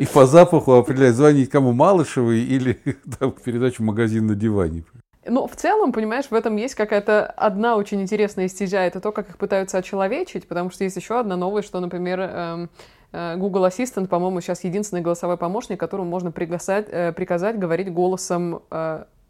И 0.00 0.06
по 0.06 0.26
запаху 0.26 0.72
определяет, 0.72 1.14
звонить 1.14 1.50
кому 1.50 1.72
Малышевой 1.72 2.40
или 2.40 2.78
там, 3.18 3.32
передачу 3.32 3.82
«Магазин 3.82 4.26
на 4.26 4.34
диване». 4.34 4.84
Ну, 5.26 5.46
в 5.46 5.56
целом, 5.56 5.92
понимаешь, 5.92 6.26
в 6.28 6.34
этом 6.34 6.56
есть 6.56 6.74
какая-то 6.74 7.26
одна 7.26 7.76
очень 7.76 8.00
интересная 8.02 8.48
стезя. 8.48 8.80
Это 8.80 9.00
то, 9.00 9.10
как 9.10 9.30
их 9.30 9.38
пытаются 9.38 9.78
очеловечить, 9.78 10.46
потому 10.46 10.70
что 10.70 10.84
есть 10.84 10.96
еще 10.96 11.18
одна 11.18 11.36
новость, 11.36 11.68
что, 11.68 11.80
например, 11.80 12.20
эм, 12.20 12.70
э, 13.12 13.36
Google 13.36 13.66
Assistant, 13.66 14.08
по-моему, 14.08 14.42
сейчас 14.42 14.64
единственный 14.64 15.00
голосовой 15.00 15.38
помощник, 15.38 15.80
которому 15.80 16.10
можно 16.10 16.30
пригласать, 16.30 16.88
э, 16.90 17.12
приказать 17.12 17.58
говорить 17.58 17.90
голосом 17.92 18.62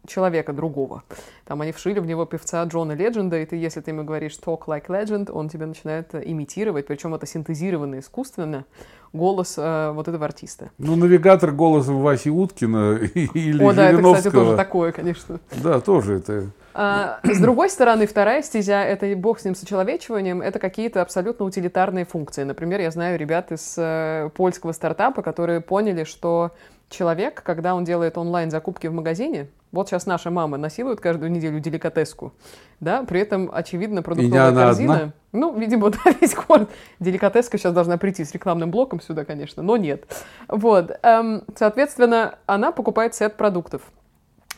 человека 0.07 0.53
другого. 0.53 1.03
Там 1.45 1.61
они 1.61 1.71
вшили 1.71 1.99
в 1.99 2.05
него 2.05 2.25
певца 2.25 2.63
Джона 2.63 2.93
Ледженда, 2.93 3.39
и 3.39 3.45
ты, 3.45 3.55
если 3.55 3.81
ты 3.81 3.91
ему 3.91 4.03
говоришь 4.03 4.37
«talk 4.43 4.65
like 4.67 4.87
legend», 4.87 5.31
он 5.31 5.49
тебя 5.49 5.67
начинает 5.67 6.13
э, 6.13 6.21
имитировать, 6.25 6.87
причем 6.87 7.13
это 7.15 7.25
синтезированно 7.25 7.99
искусственно, 7.99 8.65
голос 9.13 9.55
э, 9.57 9.91
вот 9.93 10.07
этого 10.07 10.25
артиста. 10.25 10.71
Ну, 10.77 10.95
навигатор 10.95 11.51
голосом 11.51 12.01
Васи 12.01 12.29
Уткина 12.29 12.99
или 13.13 13.63
О, 13.63 13.73
да, 13.73 13.89
это, 13.89 14.01
кстати, 14.01 14.33
тоже 14.33 14.55
такое, 14.55 14.91
конечно. 14.91 15.39
Да, 15.63 15.79
тоже 15.79 16.15
это. 16.15 16.49
А, 16.77 17.19
с 17.23 17.39
другой 17.39 17.69
стороны, 17.69 18.05
вторая 18.05 18.41
стезя, 18.43 18.83
это 18.83 19.05
и 19.05 19.15
бог 19.15 19.39
с 19.39 19.45
ним 19.45 19.55
с 19.55 19.63
очеловечиванием, 19.63 20.41
это 20.41 20.59
какие-то 20.59 21.01
абсолютно 21.01 21.45
утилитарные 21.45 22.03
функции. 22.03 22.43
Например, 22.43 22.81
я 22.81 22.91
знаю 22.91 23.17
ребят 23.17 23.53
из 23.53 23.75
э, 23.77 24.29
польского 24.35 24.73
стартапа, 24.73 25.21
которые 25.21 25.61
поняли, 25.61 26.03
что 26.03 26.51
человек, 26.95 27.43
когда 27.43 27.75
он 27.75 27.83
делает 27.83 28.17
онлайн-закупки 28.17 28.87
в 28.87 28.93
магазине, 28.93 29.47
вот 29.71 29.89
сейчас 29.89 30.05
наша 30.05 30.31
мама 30.31 30.57
насилует 30.57 31.01
каждую 31.01 31.31
неделю 31.31 31.59
деликатеску, 31.59 32.33
да, 32.79 33.03
при 33.03 33.19
этом, 33.19 33.51
очевидно, 33.53 34.01
продуктовая 34.01 34.47
она 34.47 34.65
корзина... 34.67 34.93
одна? 34.93 35.13
Ну, 35.33 35.57
видимо, 35.59 35.89
да, 35.91 35.99
весь 36.21 36.33
город. 36.33 36.69
Деликатеска 36.99 37.57
сейчас 37.57 37.73
должна 37.73 37.97
прийти 37.97 38.23
с 38.23 38.31
рекламным 38.31 38.71
блоком 38.71 39.01
сюда, 39.01 39.25
конечно, 39.25 39.61
но 39.61 39.75
нет. 39.75 40.05
Вот. 40.47 40.97
эм, 41.03 41.43
соответственно, 41.55 42.39
она 42.45 42.71
покупает 42.71 43.13
сет 43.13 43.35
продуктов. 43.35 43.81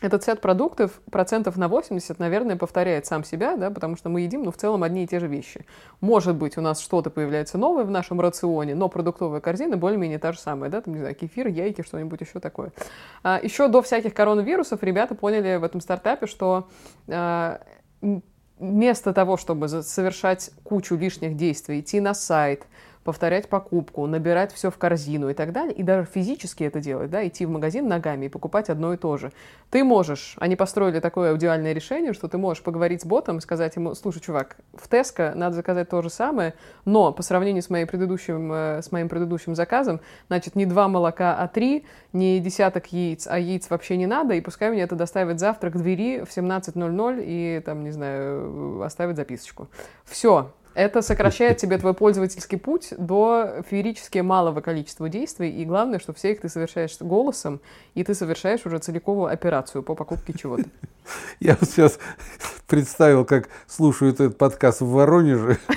Этот 0.00 0.22
сет 0.24 0.40
продуктов 0.40 1.00
процентов 1.10 1.56
на 1.56 1.68
80, 1.68 2.18
наверное, 2.18 2.56
повторяет 2.56 3.06
сам 3.06 3.24
себя, 3.24 3.56
да, 3.56 3.70
потому 3.70 3.96
что 3.96 4.08
мы 4.08 4.20
едим, 4.20 4.44
ну, 4.44 4.52
в 4.52 4.56
целом, 4.56 4.82
одни 4.82 5.04
и 5.04 5.06
те 5.06 5.18
же 5.18 5.26
вещи. 5.26 5.66
Может 6.00 6.36
быть, 6.36 6.56
у 6.56 6.60
нас 6.60 6.80
что-то 6.80 7.10
появляется 7.10 7.58
новое 7.58 7.84
в 7.84 7.90
нашем 7.90 8.20
рационе, 8.20 8.74
но 8.74 8.88
продуктовая 8.88 9.40
корзина 9.40 9.76
более-менее 9.76 10.18
та 10.18 10.32
же 10.32 10.38
самая, 10.38 10.70
да, 10.70 10.80
там, 10.80 10.94
не 10.94 11.00
знаю, 11.00 11.14
кефир, 11.14 11.48
яйки, 11.48 11.82
что-нибудь 11.82 12.20
еще 12.20 12.38
такое. 12.40 12.72
А, 13.22 13.40
еще 13.42 13.68
до 13.68 13.82
всяких 13.82 14.14
коронавирусов 14.14 14.82
ребята 14.82 15.14
поняли 15.14 15.56
в 15.56 15.64
этом 15.64 15.80
стартапе, 15.80 16.26
что 16.26 16.68
а, 17.08 17.60
вместо 18.58 19.12
того, 19.12 19.36
чтобы 19.36 19.68
совершать 19.68 20.50
кучу 20.64 20.96
лишних 20.96 21.36
действий, 21.36 21.80
идти 21.80 22.00
на 22.00 22.14
сайт, 22.14 22.66
повторять 23.08 23.48
покупку, 23.48 24.06
набирать 24.06 24.52
все 24.52 24.70
в 24.70 24.76
корзину 24.76 25.30
и 25.30 25.32
так 25.32 25.50
далее, 25.50 25.72
и 25.72 25.82
даже 25.82 26.04
физически 26.04 26.64
это 26.64 26.78
делать, 26.78 27.08
да, 27.08 27.26
идти 27.26 27.46
в 27.46 27.48
магазин 27.48 27.88
ногами 27.88 28.26
и 28.26 28.28
покупать 28.28 28.68
одно 28.68 28.92
и 28.92 28.98
то 28.98 29.16
же. 29.16 29.32
Ты 29.70 29.82
можешь, 29.82 30.36
они 30.38 30.56
построили 30.56 31.00
такое 31.00 31.30
аудиальное 31.30 31.72
решение, 31.72 32.12
что 32.12 32.28
ты 32.28 32.36
можешь 32.36 32.62
поговорить 32.62 33.00
с 33.00 33.06
ботом 33.06 33.40
сказать 33.40 33.76
ему, 33.76 33.94
слушай, 33.94 34.20
чувак, 34.20 34.58
в 34.74 34.88
Теско 34.90 35.32
надо 35.34 35.56
заказать 35.56 35.88
то 35.88 36.02
же 36.02 36.10
самое, 36.10 36.52
но 36.84 37.10
по 37.10 37.22
сравнению 37.22 37.62
с, 37.62 37.70
моей 37.70 37.86
предыдущим, 37.86 38.52
э, 38.52 38.82
с 38.82 38.92
моим 38.92 39.08
предыдущим 39.08 39.54
заказом, 39.54 40.00
значит, 40.26 40.54
не 40.54 40.66
два 40.66 40.86
молока, 40.88 41.34
а 41.34 41.48
три, 41.48 41.86
не 42.12 42.40
десяток 42.40 42.92
яиц, 42.92 43.26
а 43.26 43.38
яиц 43.38 43.70
вообще 43.70 43.96
не 43.96 44.06
надо, 44.06 44.34
и 44.34 44.42
пускай 44.42 44.70
мне 44.70 44.82
это 44.82 44.96
доставит 44.96 45.40
завтра 45.40 45.70
к 45.70 45.78
двери 45.78 46.24
в 46.24 46.36
17.00 46.36 47.24
и, 47.24 47.62
там, 47.64 47.84
не 47.84 47.90
знаю, 47.90 48.82
оставит 48.82 49.16
записочку. 49.16 49.68
Все, 50.04 50.52
это 50.78 51.02
сокращает 51.02 51.56
тебе 51.58 51.76
твой 51.76 51.92
пользовательский 51.92 52.56
путь 52.56 52.94
до 52.96 53.62
феерически 53.68 54.18
малого 54.20 54.60
количества 54.60 55.08
действий, 55.08 55.50
и 55.50 55.64
главное, 55.64 55.98
что 55.98 56.12
все 56.14 56.32
их 56.32 56.40
ты 56.40 56.48
совершаешь 56.48 56.96
голосом, 57.00 57.60
и 57.94 58.04
ты 58.04 58.14
совершаешь 58.14 58.64
уже 58.64 58.78
целиковую 58.78 59.26
операцию 59.32 59.82
по 59.82 59.94
покупке 59.96 60.32
чего-то. 60.38 60.64
Я 61.40 61.56
вот 61.60 61.68
сейчас 61.68 61.98
представил, 62.68 63.24
как 63.24 63.48
слушают 63.66 64.20
этот 64.20 64.38
подкаст 64.38 64.80
в 64.80 64.88
Воронеже. 64.90 65.58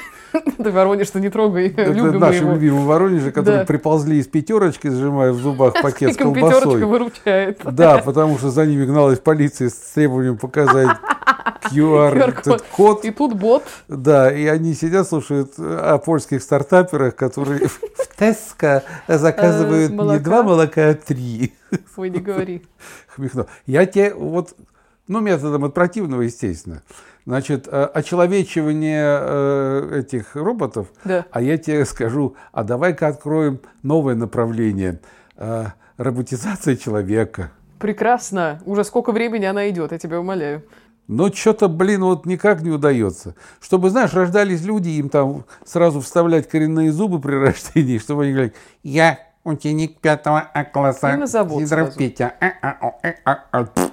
Ты 0.57 0.71
Воронеж, 0.71 1.09
ты 1.09 1.19
не 1.19 1.29
трогай, 1.29 1.67
Это 1.67 1.91
любим 1.91 2.19
наши 2.19 2.37
его. 2.43 2.53
любимые 2.53 2.85
Воронежи, 2.85 3.31
которые 3.31 3.61
Да. 3.61 3.65
приползли 3.65 4.17
из 4.17 4.27
пятерочки, 4.27 4.87
сжимая 4.87 5.33
в 5.33 5.39
зубах 5.39 5.73
пакет 5.81 6.13
с 6.13 6.17
пятерочка 6.17 6.41
колбасой. 6.41 6.85
выручает. 6.85 7.59
Да, 7.65 7.97
потому 7.97 8.37
что 8.37 8.49
за 8.49 8.65
ними 8.65 8.85
гналась 8.85 9.19
полиция 9.19 9.67
с 9.69 9.73
требованием 9.73 10.37
показать 10.37 10.95
QR-код. 11.71 12.61
код. 12.75 13.05
И 13.05 13.11
тут 13.11 13.33
бот, 13.35 13.63
Да, 13.87 14.31
и 14.31 14.45
они 14.47 14.73
сидят, 14.73 15.07
слушают 15.07 15.53
о 15.57 15.97
польских 15.97 16.41
стартаперах, 16.41 17.15
которые 17.15 17.67
в 17.67 17.79
Теско 18.17 18.83
заказывают 19.07 19.91
Э, 19.91 19.95
не 19.95 20.19
два 20.19 20.43
молока, 20.43 20.89
а 20.89 20.93
три. 20.93 21.53
ой, 21.97 22.09
не 22.09 22.19
говори. 22.19 22.63
Хмехнул. 23.07 23.45
Я 23.65 23.85
тебе 23.85 24.13
вот, 24.13 24.55
ну, 25.07 25.19
методом 25.19 25.63
от 25.65 25.73
противного, 25.73 26.21
естественно. 26.21 26.83
Значит, 27.25 27.67
э, 27.67 27.83
очеловечивание 27.83 29.19
э, 29.21 29.99
этих 29.99 30.35
роботов, 30.35 30.87
Да. 31.03 31.25
а 31.31 31.41
я 31.41 31.57
тебе 31.57 31.85
скажу, 31.85 32.35
а 32.51 32.63
давай-ка 32.63 33.07
откроем 33.07 33.59
новое 33.83 34.15
направление. 34.15 34.99
Роботизация 35.97 36.75
человека. 36.75 37.51
Прекрасно. 37.79 38.59
Уже 38.65 38.83
сколько 38.83 39.11
времени 39.11 39.45
она 39.45 39.69
идет, 39.69 39.91
я 39.91 39.97
тебя 39.97 40.19
умоляю. 40.19 40.63
Но 41.11 41.29
что-то, 41.29 41.67
блин, 41.67 42.05
вот 42.05 42.25
никак 42.25 42.61
не 42.61 42.69
удается. 42.69 43.35
Чтобы, 43.59 43.89
знаешь, 43.89 44.13
рождались 44.13 44.61
люди, 44.61 44.87
им 44.91 45.09
там 45.09 45.43
сразу 45.65 45.99
вставлять 45.99 46.47
коренные 46.47 46.93
зубы 46.93 47.19
при 47.19 47.35
рождении, 47.47 47.97
чтобы 47.97 48.23
они 48.23 48.31
говорили, 48.31 48.53
я 48.81 49.19
ученик 49.43 49.99
пятого 49.99 50.39
А 50.39 50.63
класса, 50.63 51.09
а, 52.61 52.77
о, 52.79 52.99
э, 53.03 53.15
а, 53.25 53.65
пф». 53.65 53.91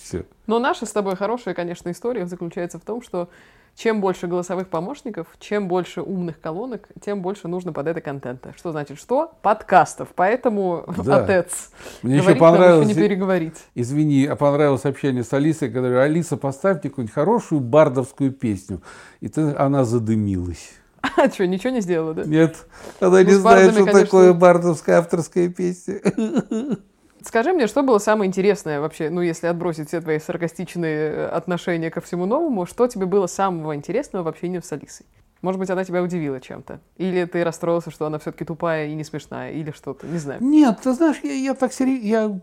Все. 0.00 0.26
Но 0.46 0.60
наша 0.60 0.86
с 0.86 0.92
тобой 0.92 1.16
хорошая, 1.16 1.54
конечно, 1.54 1.90
история 1.90 2.26
заключается 2.26 2.78
в 2.78 2.82
том, 2.82 3.02
что 3.02 3.28
чем 3.76 4.00
больше 4.00 4.26
голосовых 4.26 4.68
помощников, 4.68 5.26
чем 5.40 5.66
больше 5.68 6.00
умных 6.02 6.40
колонок, 6.40 6.88
тем 7.04 7.22
больше 7.22 7.48
нужно 7.48 7.72
под 7.72 7.86
это 7.88 8.00
контента. 8.00 8.54
Что 8.56 8.70
значит 8.72 8.98
что? 8.98 9.32
Подкастов. 9.42 10.08
Поэтому, 10.14 10.84
Да. 10.98 11.24
отец, 11.24 11.70
Мне 12.02 12.14
еще 12.16 12.22
говорить 12.24 12.40
понравилось, 12.40 12.88
еще 12.88 13.00
не 13.00 13.08
переговорить. 13.08 13.56
извини, 13.74 14.26
а 14.26 14.36
понравилось 14.36 14.84
общение 14.84 15.24
с 15.24 15.32
Алисой, 15.32 15.70
когда 15.70 15.88
я 15.88 15.94
говорю, 15.94 16.10
Алиса, 16.10 16.36
поставьте 16.36 16.88
какую-нибудь 16.88 17.14
хорошую 17.14 17.60
бардовскую 17.60 18.32
песню. 18.32 18.80
И 19.20 19.28
ты, 19.28 19.54
она 19.56 19.84
задымилась. 19.84 20.72
А 21.16 21.28
что, 21.28 21.46
ничего 21.46 21.70
не 21.72 21.80
сделала, 21.82 22.14
да? 22.14 22.24
Нет, 22.24 22.66
она 23.00 23.18
Ну, 23.20 23.24
не 23.24 23.32
знает, 23.34 23.42
бардами, 23.66 23.72
что 23.72 23.84
конечно. 23.84 24.00
такое 24.06 24.32
бардовская 24.32 24.98
авторская 24.98 25.48
песня. 25.48 26.00
Скажи 27.24 27.52
мне, 27.52 27.66
что 27.66 27.82
было 27.82 27.98
самое 27.98 28.28
интересное 28.28 28.80
вообще, 28.80 29.08
ну, 29.08 29.22
если 29.22 29.46
отбросить 29.46 29.88
все 29.88 30.00
твои 30.00 30.18
саркастичные 30.18 31.10
э, 31.10 31.26
отношения 31.26 31.90
ко 31.90 32.00
всему 32.00 32.26
новому, 32.26 32.66
что 32.66 32.86
тебе 32.86 33.06
было 33.06 33.26
самого 33.26 33.74
интересного 33.74 34.24
в 34.24 34.28
общении 34.28 34.60
с 34.60 34.70
Алисой? 34.72 35.06
Может 35.40 35.58
быть, 35.58 35.70
она 35.70 35.84
тебя 35.84 36.02
удивила 36.02 36.40
чем-то? 36.40 36.80
Или 36.96 37.24
ты 37.24 37.42
расстроился, 37.42 37.90
что 37.90 38.06
она 38.06 38.18
все-таки 38.18 38.44
тупая 38.44 38.88
и 38.88 38.94
не 38.94 39.04
смешная, 39.04 39.52
или 39.52 39.70
что-то, 39.70 40.06
не 40.06 40.18
знаю. 40.18 40.42
Нет, 40.42 40.80
ты 40.82 40.92
знаешь, 40.92 41.20
я, 41.22 41.32
я 41.32 41.54
так 41.54 41.72
серьезно, 41.72 42.06
я, 42.06 42.40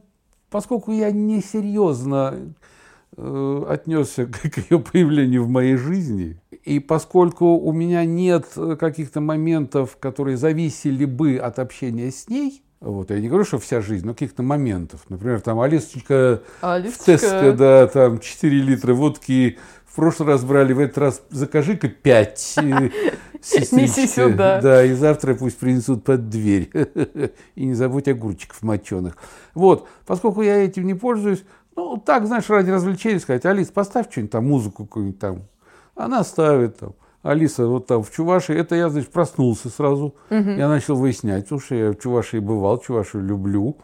поскольку 0.49 0.91
я 0.91 1.11
несерьезно 1.11 2.53
э, 3.17 3.65
отнесся 3.69 4.25
к, 4.25 4.39
к 4.39 4.71
ее 4.71 4.79
появлению 4.79 5.43
в 5.43 5.49
моей 5.49 5.75
жизни, 5.75 6.39
и 6.63 6.79
поскольку 6.79 7.57
у 7.57 7.71
меня 7.71 8.03
нет 8.05 8.47
э, 8.55 8.75
каких-то 8.79 9.21
моментов, 9.21 9.97
которые 9.97 10.37
зависели 10.37 11.05
бы 11.05 11.37
от 11.37 11.59
общения 11.59 12.09
с 12.09 12.27
ней, 12.29 12.63
вот, 12.81 13.11
я 13.11 13.19
не 13.19 13.29
говорю, 13.29 13.45
что 13.45 13.59
вся 13.59 13.79
жизнь, 13.79 14.07
но 14.07 14.13
каких-то 14.13 14.41
моментов. 14.41 15.01
Например, 15.07 15.39
там 15.39 15.59
Алисочка 15.59 16.41
в 16.61 16.65
Алисочка, 16.65 17.05
Теско, 17.05 17.53
да, 17.53 17.85
там 17.85 18.19
4 18.19 18.57
литра 18.59 18.95
водки 18.95 19.59
в 19.85 19.95
прошлый 19.95 20.29
раз 20.29 20.43
брали, 20.43 20.73
в 20.73 20.79
этот 20.79 20.97
раз 20.97 21.21
закажи-ка 21.29 21.89
5. 21.89 22.55
Неси 23.71 24.07
сюда. 24.07 24.59
Да, 24.61 24.83
и 24.83 24.93
завтра 24.93 25.35
пусть 25.35 25.59
принесут 25.59 26.03
под 26.03 26.29
дверь. 26.29 26.71
И 27.55 27.65
не 27.65 27.75
забудь 27.75 28.07
огурчиков 28.07 28.63
моченых. 28.63 29.15
Вот, 29.53 29.87
поскольку 30.07 30.41
я 30.41 30.55
этим 30.63 30.87
не 30.87 30.95
пользуюсь, 30.95 31.43
ну, 31.75 31.97
так, 31.97 32.25
знаешь, 32.25 32.49
ради 32.49 32.71
развлечения 32.71 33.19
сказать, 33.19 33.45
Алис, 33.45 33.67
поставь 33.67 34.09
что-нибудь 34.09 34.31
там, 34.31 34.47
музыку 34.47 34.85
какую-нибудь 34.85 35.19
там. 35.19 35.43
Она 35.93 36.23
ставит 36.23 36.79
там. 36.79 36.93
Алиса, 37.23 37.67
вот 37.67 37.87
там 37.87 38.03
в 38.03 38.11
Чувашии, 38.11 38.55
это 38.55 38.75
я, 38.75 38.89
значит, 38.89 39.11
проснулся 39.11 39.69
сразу. 39.69 40.15
Я 40.29 40.67
начал 40.67 40.95
выяснять, 40.95 41.47
слушай, 41.47 41.79
я 41.79 41.91
в 41.91 41.95
Чувашии 41.95 42.39
бывал, 42.39 42.79
Чувашию 42.79 43.23
люблю. 43.23 43.77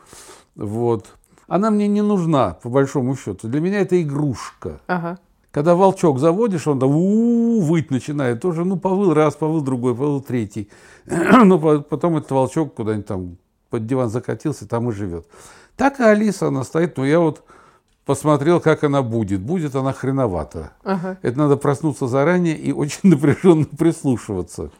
Вот. 0.55 1.05
Она 1.47 1.69
мне 1.71 1.87
не 1.87 2.01
нужна, 2.01 2.57
по 2.61 2.69
большому 2.69 3.15
счету. 3.15 3.47
Для 3.47 3.61
меня 3.61 3.79
это 3.81 4.01
игрушка. 4.01 4.81
Ага. 4.87 5.19
Когда 5.51 5.75
волчок 5.75 6.19
заводишь, 6.19 6.67
он 6.67 6.79
там 6.79 6.89
у 6.95 7.61
выть 7.61 7.89
начинает. 7.89 8.41
Тоже, 8.41 8.65
ну, 8.65 8.77
повыл 8.77 9.13
раз, 9.13 9.35
повыл 9.35 9.61
другой, 9.61 9.95
повыл 9.95 10.21
третий. 10.21 10.69
ну, 11.05 11.59
по- 11.59 11.79
потом 11.79 12.17
этот 12.17 12.31
волчок 12.31 12.73
куда-нибудь 12.73 13.05
там 13.05 13.37
под 13.69 13.85
диван 13.85 14.09
закатился, 14.09 14.67
там 14.67 14.89
и 14.89 14.93
живет. 14.93 15.25
Так 15.75 15.99
и 15.99 16.03
Алиса, 16.03 16.47
она 16.47 16.63
стоит, 16.63 16.97
но 16.97 17.05
я 17.05 17.19
вот 17.19 17.43
посмотрел, 18.07 18.59
как 18.59 18.83
она 18.83 19.03
будет. 19.03 19.41
Будет 19.41 19.75
она 19.75 19.93
хреновато. 19.93 20.71
Ага. 20.83 21.17
Это 21.21 21.37
надо 21.37 21.57
проснуться 21.57 22.07
заранее 22.07 22.57
и 22.57 22.71
очень 22.71 23.01
напряженно 23.03 23.65
прислушиваться 23.65 24.71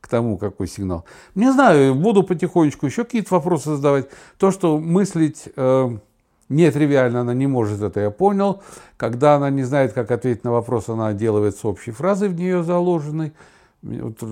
к 0.00 0.08
тому, 0.08 0.36
какой 0.36 0.68
сигнал. 0.68 1.06
Не 1.34 1.50
знаю, 1.50 1.94
буду 1.94 2.24
потихонечку 2.24 2.84
еще 2.84 3.04
какие-то 3.04 3.32
вопросы 3.34 3.76
задавать. 3.76 4.08
То, 4.36 4.50
что 4.50 4.78
мыслить 4.78 5.44
э, 5.56 5.96
нетривиально 6.50 7.20
она 7.20 7.32
не 7.32 7.46
может, 7.46 7.80
это 7.80 8.00
я 8.00 8.10
понял. 8.10 8.62
Когда 8.98 9.36
она 9.36 9.48
не 9.48 9.62
знает, 9.62 9.94
как 9.94 10.10
ответить 10.10 10.44
на 10.44 10.50
вопрос, 10.50 10.90
она 10.90 11.14
делает 11.14 11.56
с 11.56 11.64
общей 11.64 11.92
фразой 11.92 12.28
в 12.28 12.34
нее 12.34 12.62
заложенной. 12.62 13.32
Вот 13.84 14.22
э, 14.22 14.26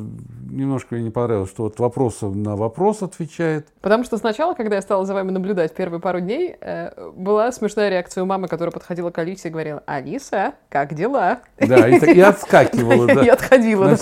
немножко 0.50 0.94
мне 0.94 1.04
не 1.04 1.10
понравилось, 1.10 1.50
что 1.50 1.64
вот 1.64 1.78
вопросом 1.78 2.42
на 2.42 2.56
вопрос 2.56 3.02
отвечает. 3.02 3.68
Потому 3.82 4.02
что 4.02 4.16
сначала, 4.16 4.54
когда 4.54 4.76
я 4.76 4.82
стала 4.82 5.04
за 5.04 5.12
вами 5.12 5.30
наблюдать 5.30 5.74
первые 5.74 6.00
пару 6.00 6.20
дней, 6.20 6.56
э, 6.58 7.10
была 7.14 7.52
смешная 7.52 7.90
реакция 7.90 8.22
у 8.22 8.26
мамы, 8.26 8.48
которая 8.48 8.72
подходила 8.72 9.10
к 9.10 9.18
Алисе 9.18 9.48
и 9.48 9.50
говорила, 9.50 9.82
«Алиса, 9.84 10.54
как 10.70 10.94
дела?» 10.94 11.40
Да, 11.58 11.86
и, 11.86 12.20
отскакивала, 12.20 13.06
да. 13.14 13.24
И 13.24 13.28
отходила, 13.28 13.94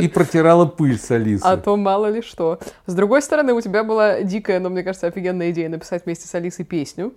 и 0.00 0.08
протирала 0.08 0.66
пыль 0.66 0.98
с 0.98 1.10
Алисой. 1.10 1.50
А 1.50 1.56
то 1.56 1.76
мало 1.76 2.06
ли 2.06 2.22
что. 2.22 2.60
С 2.86 2.94
другой 2.94 3.22
стороны, 3.22 3.54
у 3.54 3.60
тебя 3.60 3.82
была 3.82 4.22
дикая, 4.22 4.60
но 4.60 4.70
мне 4.70 4.84
кажется, 4.84 5.08
офигенная 5.08 5.50
идея 5.50 5.68
написать 5.68 6.04
вместе 6.04 6.28
с 6.28 6.34
Алисой 6.36 6.64
песню. 6.64 7.12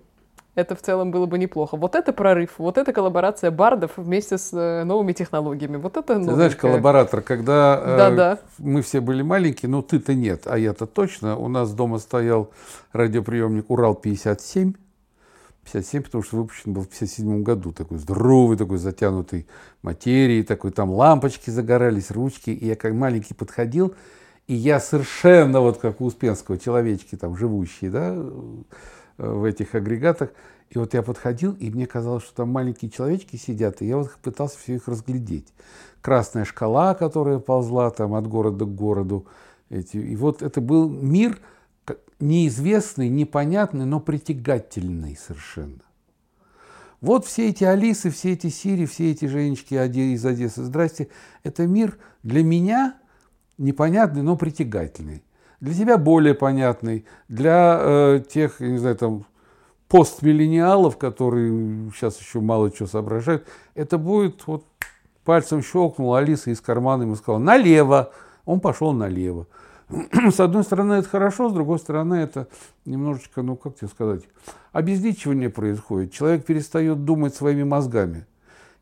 Это 0.56 0.74
в 0.74 0.80
целом 0.80 1.10
было 1.10 1.26
бы 1.26 1.38
неплохо. 1.38 1.76
Вот 1.76 1.94
это 1.94 2.14
прорыв, 2.14 2.54
вот 2.56 2.78
это 2.78 2.92
коллаборация 2.94 3.50
бардов 3.50 3.92
вместе 3.98 4.38
с 4.38 4.52
э, 4.54 4.84
новыми 4.84 5.12
технологиями. 5.12 5.76
Вот 5.76 5.98
это 5.98 6.14
Ты 6.16 6.22
знаешь, 6.22 6.38
новенькое. 6.38 6.56
коллаборатор, 6.72 7.20
когда 7.20 7.78
э, 7.84 7.96
Да-да. 7.98 8.38
мы 8.58 8.80
все 8.80 9.00
были 9.00 9.20
маленькие, 9.20 9.68
ну 9.70 9.82
ты-то 9.82 10.14
нет, 10.14 10.44
а 10.46 10.58
я-то 10.58 10.86
точно. 10.86 11.36
У 11.36 11.48
нас 11.48 11.72
дома 11.74 11.98
стоял 11.98 12.50
радиоприемник 12.92 13.70
Урал-57. 13.70 14.74
57, 15.64 16.02
потому 16.04 16.22
что 16.24 16.36
выпущен 16.36 16.72
был 16.72 16.82
в 16.82 16.88
57 16.88 17.42
году. 17.42 17.72
Такой 17.72 17.98
здоровый, 17.98 18.56
такой 18.56 18.78
затянутый 18.78 19.46
материей, 19.82 20.42
такой 20.42 20.70
там 20.70 20.90
лампочки 20.90 21.50
загорались, 21.50 22.10
ручки. 22.10 22.50
И 22.50 22.66
я 22.66 22.76
как 22.76 22.94
маленький 22.94 23.34
подходил, 23.34 23.94
и 24.46 24.54
я 24.54 24.80
совершенно 24.80 25.60
вот 25.60 25.78
как 25.78 26.00
у 26.00 26.06
Успенского, 26.06 26.56
человечки 26.56 27.16
там 27.16 27.36
живущие, 27.36 27.90
да, 27.90 28.16
в 29.18 29.44
этих 29.44 29.74
агрегатах. 29.74 30.30
И 30.70 30.78
вот 30.78 30.94
я 30.94 31.02
подходил, 31.02 31.52
и 31.52 31.70
мне 31.70 31.86
казалось, 31.86 32.24
что 32.24 32.34
там 32.34 32.48
маленькие 32.50 32.90
человечки 32.90 33.36
сидят, 33.36 33.82
и 33.82 33.86
я 33.86 33.98
вот 33.98 34.10
пытался 34.22 34.58
все 34.58 34.74
их 34.74 34.88
разглядеть. 34.88 35.46
Красная 36.00 36.44
шкала, 36.44 36.94
которая 36.94 37.38
ползла 37.38 37.90
там 37.90 38.14
от 38.14 38.26
города 38.26 38.64
к 38.64 38.74
городу. 38.74 39.26
Эти, 39.70 39.96
и 39.96 40.16
вот 40.16 40.42
это 40.42 40.60
был 40.60 40.88
мир 40.88 41.38
неизвестный, 42.18 43.08
непонятный, 43.08 43.84
но 43.84 44.00
притягательный 44.00 45.16
совершенно. 45.16 45.82
Вот 47.00 47.26
все 47.26 47.50
эти 47.50 47.62
Алисы, 47.62 48.10
все 48.10 48.32
эти 48.32 48.48
Сири, 48.48 48.86
все 48.86 49.12
эти 49.12 49.26
Женечки 49.26 49.74
из 49.74 50.24
Одессы. 50.24 50.64
Здрасте. 50.64 51.08
Это 51.42 51.66
мир 51.66 51.98
для 52.22 52.42
меня 52.42 52.98
непонятный, 53.58 54.22
но 54.22 54.36
притягательный. 54.36 55.22
Для 55.60 55.74
тебя 55.74 55.98
более 55.98 56.34
понятный. 56.34 57.04
Для 57.28 57.78
э, 57.80 58.22
тех, 58.28 58.60
я 58.60 58.68
не 58.68 58.78
знаю, 58.78 58.96
там, 58.96 59.24
постмиллениалов, 59.88 60.98
которые 60.98 61.90
сейчас 61.94 62.18
еще 62.20 62.40
мало 62.40 62.70
чего 62.70 62.88
соображают, 62.88 63.46
это 63.74 63.98
будет 63.98 64.46
вот 64.46 64.64
пальцем 65.24 65.62
щелкнул 65.62 66.14
Алиса 66.14 66.50
из 66.50 66.60
кармана 66.60 67.02
ему 67.02 67.16
сказала 67.16 67.38
налево. 67.38 68.12
Он 68.44 68.60
пошел 68.60 68.92
налево. 68.92 69.46
С 70.30 70.40
одной 70.40 70.64
стороны, 70.64 70.94
это 70.94 71.08
хорошо, 71.08 71.48
с 71.48 71.52
другой 71.52 71.78
стороны, 71.78 72.14
это 72.14 72.48
немножечко, 72.84 73.42
ну, 73.42 73.56
как 73.56 73.76
тебе 73.76 73.88
сказать, 73.88 74.22
обезличивание 74.72 75.48
происходит. 75.48 76.12
Человек 76.12 76.44
перестает 76.44 77.04
думать 77.04 77.34
своими 77.34 77.62
мозгами. 77.62 78.26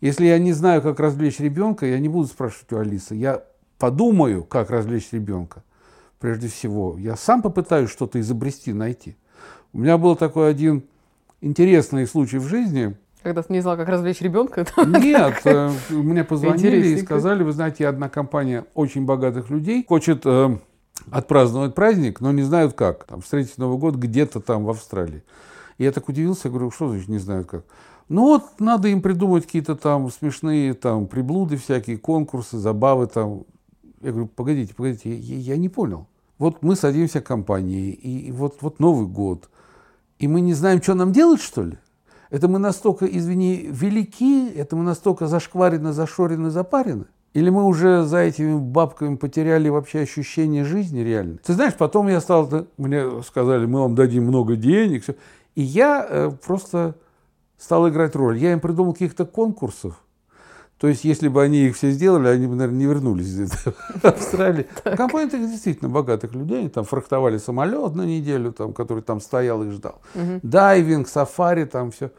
Если 0.01 0.27
я 0.27 0.39
не 0.39 0.53
знаю, 0.53 0.83
как 0.83 1.01
развлечь 1.01 1.41
ребенка, 1.41 1.87
я 1.87 1.99
не 1.99 2.09
буду 2.09 2.27
спрашивать 2.27 2.73
у 2.73 2.79
Алисы. 2.79 3.15
Я 3.15 3.45
подумаю, 3.79 4.45
как 4.45 4.71
развлечь 4.71 5.09
ребенка. 5.13 5.63
Прежде 6.19 6.49
всего, 6.49 6.97
я 6.99 7.17
сам 7.17 7.43
попытаюсь 7.43 7.91
что-то 7.91 8.21
изобрести, 8.21 8.73
найти. 8.73 9.17
У 9.73 9.79
меня 9.79 9.99
был 9.99 10.17
такой 10.17 10.51
один 10.51 10.85
интересный 11.41 12.07
случай 12.07 12.39
в 12.39 12.47
жизни. 12.47 12.97
Когда 13.23 13.43
ты 13.43 13.53
не 13.53 13.61
знал, 13.61 13.77
как 13.77 13.89
развлечь 13.89 14.21
ребенка, 14.21 14.67
Нет, 14.87 15.41
э, 15.45 15.71
мне 15.91 16.25
позвонили 16.25 16.89
и 16.89 17.03
сказали, 17.03 17.43
вы 17.43 17.53
знаете, 17.53 17.89
одна 17.89 18.09
компания 18.09 18.67
очень 18.75 19.05
богатых 19.05 19.51
людей 19.51 19.85
хочет 19.89 20.23
э, 20.25 20.59
отпраздновать 21.11 21.75
праздник, 21.75 22.21
но 22.21 22.33
не 22.33 22.43
знают 22.43 22.75
как. 22.75 23.05
Там, 23.05 23.21
встретить 23.23 23.59
Новый 23.59 23.79
год 23.79 23.97
где-то 23.97 24.41
там 24.41 24.65
в 24.65 24.71
Австралии. 24.71 25.23
И 25.79 25.85
я 25.85 25.93
так 25.93 26.09
удивился, 26.09 26.49
говорю, 26.49 26.71
что 26.71 26.89
значит 26.89 27.09
не 27.09 27.19
знают 27.19 27.49
как? 27.49 27.65
Ну 28.09 28.23
вот, 28.23 28.61
надо 28.61 28.89
им 28.89 29.01
придумать 29.01 29.47
какие-то 29.47 29.77
там 29.77 30.11
смешные 30.11 30.75
там 30.75 31.07
приблуды 31.07 31.57
всякие, 31.57 31.99
конкурсы, 31.99 32.59
забавы 32.59 33.07
там. 33.07 33.45
Я 34.05 34.11
говорю, 34.13 34.27
погодите, 34.29 34.75
погодите, 34.75 35.15
я, 35.15 35.55
я- 35.55 35.57
не 35.57 35.69
понял. 35.69 36.07
Вот 36.39 36.63
мы 36.63 36.77
садимся 36.77 37.21
компанией, 37.21 37.91
и, 37.93 38.29
и 38.29 38.33
вот, 38.33 38.59
вот 38.61 38.81
Новый 38.81 39.07
год, 39.07 39.49
и 40.19 40.29
мы 40.29 40.41
не 40.41 40.53
знаем, 40.53 40.83
что 40.83 40.95
нам 40.95 41.13
делать, 41.13 41.41
что 41.41 41.63
ли? 41.63 41.79
Это 42.31 42.49
мы 42.49 42.59
настолько, 42.59 43.07
извини, 43.07 43.69
велики, 43.71 44.51
это 44.51 44.77
мы 44.77 44.83
настолько 44.83 45.27
зашкварены, 45.27 45.93
зашорены, 45.93 46.51
запарены? 46.51 47.05
Или 47.33 47.51
мы 47.51 47.65
уже 47.65 48.05
за 48.05 48.19
этими 48.19 48.59
бабками 48.59 49.17
потеряли 49.17 49.69
вообще 49.69 50.01
ощущение 50.01 50.65
жизни 50.65 51.01
реально? 51.01 51.39
Ты 51.45 51.55
знаешь, 51.55 51.75
потом 51.75 52.09
я 52.09 52.21
стал, 52.21 52.49
мне 52.77 53.23
сказали, 53.23 53.67
мы 53.67 53.81
вам 53.81 53.95
дадим 53.95 54.25
много 54.25 54.57
денег. 54.57 55.03
всё. 55.03 55.15
И 55.55 55.63
я 55.63 56.07
э, 56.09 56.31
просто 56.47 56.95
стал 57.59 57.89
играть 57.89 58.15
роль. 58.15 58.39
Я 58.39 58.53
им 58.53 58.61
придумал 58.61 58.93
каких-то 58.93 59.25
конкурсов. 59.25 60.01
То 60.79 60.89
есть, 60.89 61.05
если 61.05 61.29
бы 61.29 61.43
они 61.43 61.67
их 61.67 61.77
все 61.77 61.91
сделали, 61.93 62.27
они 62.29 62.47
бы, 62.47 62.57
наверное, 62.57 62.79
не 62.79 62.87
вернулись 62.87 63.29
в 64.03 64.05
Австралии. 64.05 64.67
Компания 64.97 65.31
таких 65.31 65.49
действительно 65.49 65.89
богатых 65.89 66.35
людей. 66.35 66.61
Они 66.61 66.69
там 66.69 66.85
фрахтовали 66.85 67.39
самолет 67.39 67.95
на 67.95 68.03
неделю, 68.03 68.53
там, 68.53 68.73
который 68.73 69.03
там 69.03 69.21
стоял 69.21 69.63
и 69.63 69.71
ждал. 69.71 70.01
Дайвинг, 70.43 71.09
сафари, 71.09 71.65
там 71.65 71.91
все. 71.91 72.11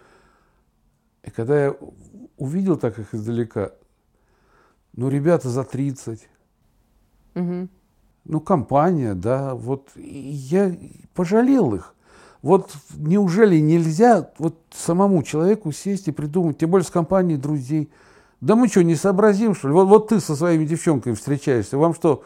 И 1.23 1.31
когда 1.31 1.65
я 1.65 1.75
увидел 2.37 2.77
так 2.77 2.97
их 2.97 3.13
издалека, 3.13 3.71
ну, 4.95 5.09
ребята 5.09 5.49
за 5.49 5.63
30, 5.63 6.27
Мгм. 7.33 7.69
ну, 8.23 8.39
компания, 8.39 9.13
да, 9.13 9.53
вот 9.53 9.89
я 9.97 10.73
пожалел 11.13 11.75
их. 11.75 11.93
Вот 12.41 12.71
неужели 12.95 13.57
нельзя 13.59 14.29
вот 14.37 14.55
самому 14.71 15.23
человеку 15.23 15.71
сесть 15.73 16.07
и 16.07 16.11
придумать, 16.11 16.57
тем 16.59 16.69
более 16.69 16.85
с 16.85 16.91
компанией 16.91 17.37
друзей, 17.37 17.89
да 18.41 18.55
мы 18.55 18.67
что, 18.67 18.83
не 18.83 18.95
сообразим, 18.95 19.55
что 19.55 19.67
ли? 19.69 19.73
Вот, 19.73 19.87
вот 19.87 20.07
ты 20.09 20.19
со 20.19 20.35
своими 20.35 20.65
девчонками 20.65 21.13
встречаешься, 21.13 21.77
вам 21.77 21.93
что, 21.93 22.23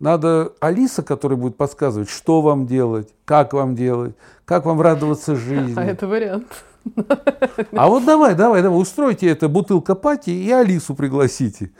надо 0.00 0.52
Алиса, 0.60 1.02
которая 1.02 1.38
будет 1.38 1.56
подсказывать, 1.56 2.10
что 2.10 2.40
вам 2.42 2.66
делать, 2.66 3.08
как 3.24 3.52
вам 3.52 3.74
делать, 3.74 4.14
как 4.44 4.66
вам 4.66 4.80
радоваться 4.80 5.34
жизни. 5.36 5.74
А 5.76 5.84
это 5.84 6.06
вариант. 6.06 6.46
А 7.72 7.88
вот 7.88 8.04
давай, 8.04 8.34
давай, 8.34 8.62
давай, 8.62 8.80
устройте 8.80 9.26
это 9.28 9.48
бутылка 9.48 9.94
пати 9.94 10.30
и 10.30 10.50
Алису 10.50 10.94
пригласите. 10.94 11.70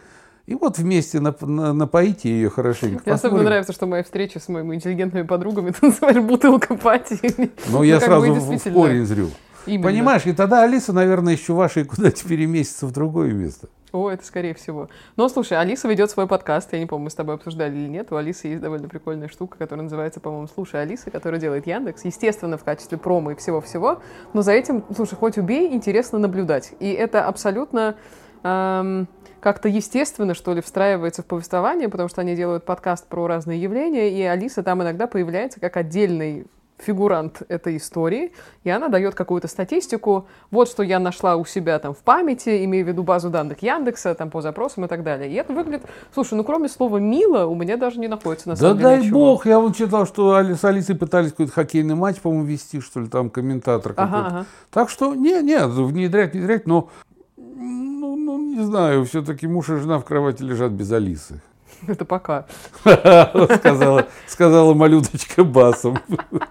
И 0.46 0.54
вот 0.54 0.78
вместе 0.78 1.18
нап- 1.18 1.44
на- 1.44 1.72
напоите 1.72 2.28
ее 2.28 2.50
хорошенько. 2.50 3.02
Мне 3.04 3.14
особенно 3.14 3.42
нравится, 3.42 3.72
что 3.72 3.86
мои 3.86 4.02
встречи 4.04 4.38
с 4.38 4.48
моими 4.48 4.76
интеллигентными 4.76 5.26
подругами, 5.26 5.72
называешь 5.82 6.22
бутылка 6.24 6.74
пати. 6.76 7.50
Но 7.68 7.82
я 7.84 7.96
Ну, 7.96 8.00
сразу 8.00 8.34
в- 8.34 8.72
корень 8.72 9.06
зрю. 9.06 9.30
Именно. 9.66 9.84
Понимаешь, 9.84 10.26
и 10.26 10.32
тогда 10.32 10.62
Алиса, 10.62 10.92
наверное, 10.92 11.34
еще 11.34 11.52
вашей 11.52 11.84
куда-то 11.84 12.26
переместится 12.26 12.86
в 12.86 12.92
другое 12.92 13.32
место. 13.32 13.68
О, 13.92 14.10
это 14.10 14.24
скорее 14.24 14.54
всего. 14.54 14.88
Но 15.16 15.28
слушай, 15.28 15.58
Алиса 15.58 15.88
ведет 15.88 16.10
свой 16.10 16.26
подкаст. 16.26 16.72
Я 16.72 16.80
не 16.80 16.86
помню, 16.86 17.04
мы 17.04 17.10
с 17.10 17.14
тобой 17.14 17.36
обсуждали 17.36 17.74
или 17.74 17.88
нет. 17.88 18.12
У 18.12 18.16
Алисы 18.16 18.48
есть 18.48 18.60
довольно 18.60 18.88
прикольная 18.88 19.28
штука, 19.28 19.56
которая 19.56 19.84
называется, 19.84 20.20
по-моему, 20.20 20.48
«Слушай 20.48 20.82
Алиса», 20.82 21.10
которая 21.10 21.40
делает 21.40 21.66
Яндекс. 21.66 22.04
Естественно, 22.04 22.58
в 22.58 22.64
качестве 22.64 22.98
промо 22.98 23.32
и 23.32 23.34
всего-всего. 23.36 24.02
Но 24.34 24.42
за 24.42 24.52
этим, 24.52 24.84
слушай, 24.94 25.14
хоть 25.14 25.38
убей, 25.38 25.72
интересно 25.72 26.18
наблюдать. 26.18 26.72
И 26.78 26.90
это 26.92 27.24
абсолютно 27.26 27.96
эм, 28.42 29.08
как-то 29.40 29.68
естественно, 29.68 30.34
что 30.34 30.52
ли, 30.52 30.60
встраивается 30.60 31.22
в 31.22 31.26
повествование, 31.26 31.88
потому 31.88 32.08
что 32.08 32.20
они 32.20 32.34
делают 32.34 32.64
подкаст 32.64 33.06
про 33.06 33.26
разные 33.26 33.60
явления, 33.60 34.10
и 34.10 34.22
Алиса 34.22 34.62
там 34.62 34.82
иногда 34.82 35.06
появляется 35.06 35.60
как 35.60 35.76
отдельный 35.76 36.46
фигурант 36.78 37.42
этой 37.48 37.76
истории, 37.78 38.32
и 38.64 38.70
она 38.70 38.88
дает 38.88 39.14
какую-то 39.14 39.48
статистику. 39.48 40.26
Вот 40.50 40.68
что 40.68 40.82
я 40.82 40.98
нашла 40.98 41.36
у 41.36 41.44
себя 41.44 41.78
там 41.78 41.94
в 41.94 41.98
памяти, 41.98 42.64
имею 42.64 42.84
в 42.84 42.88
виду 42.88 43.02
базу 43.02 43.30
данных 43.30 43.62
Яндекса, 43.62 44.14
там 44.14 44.30
по 44.30 44.42
запросам 44.42 44.84
и 44.84 44.88
так 44.88 45.02
далее. 45.02 45.30
И 45.30 45.34
это 45.34 45.52
выглядит... 45.52 45.86
Слушай, 46.12 46.34
ну 46.34 46.44
кроме 46.44 46.68
слова 46.68 46.98
«мило» 46.98 47.46
у 47.46 47.54
меня 47.54 47.76
даже 47.76 47.98
не 47.98 48.08
находится 48.08 48.48
на 48.48 48.54
Да 48.54 48.60
самом 48.60 48.78
деле 48.78 48.88
дай 48.90 49.00
ничего. 49.00 49.18
бог, 49.18 49.46
я 49.46 49.58
вот 49.58 49.76
читал, 49.76 50.06
что 50.06 50.36
с 50.38 50.64
Алисой 50.64 50.96
пытались 50.96 51.30
какой-то 51.30 51.52
хоккейный 51.52 51.94
матч, 51.94 52.16
по-моему, 52.20 52.44
вести, 52.44 52.80
что 52.80 53.00
ли, 53.00 53.08
там 53.08 53.30
комментатор 53.30 53.94
Ага, 53.96 54.06
какой-то. 54.12 54.36
ага. 54.38 54.46
Так 54.70 54.90
что, 54.90 55.14
не, 55.14 55.42
не, 55.42 55.58
внедрять, 55.66 56.32
внедрять, 56.34 56.66
но, 56.66 56.88
ну, 57.36 58.16
ну, 58.16 58.38
не 58.38 58.62
знаю, 58.64 59.04
все-таки 59.04 59.46
муж 59.46 59.68
и 59.70 59.76
жена 59.76 59.98
в 59.98 60.04
кровати 60.04 60.42
лежат 60.42 60.72
без 60.72 60.90
Алисы. 60.92 61.40
Это 61.88 62.04
пока. 62.04 62.46
Сказала, 62.84 64.06
сказала 64.26 64.74
малюточка 64.74 65.44
басом. 65.44 65.98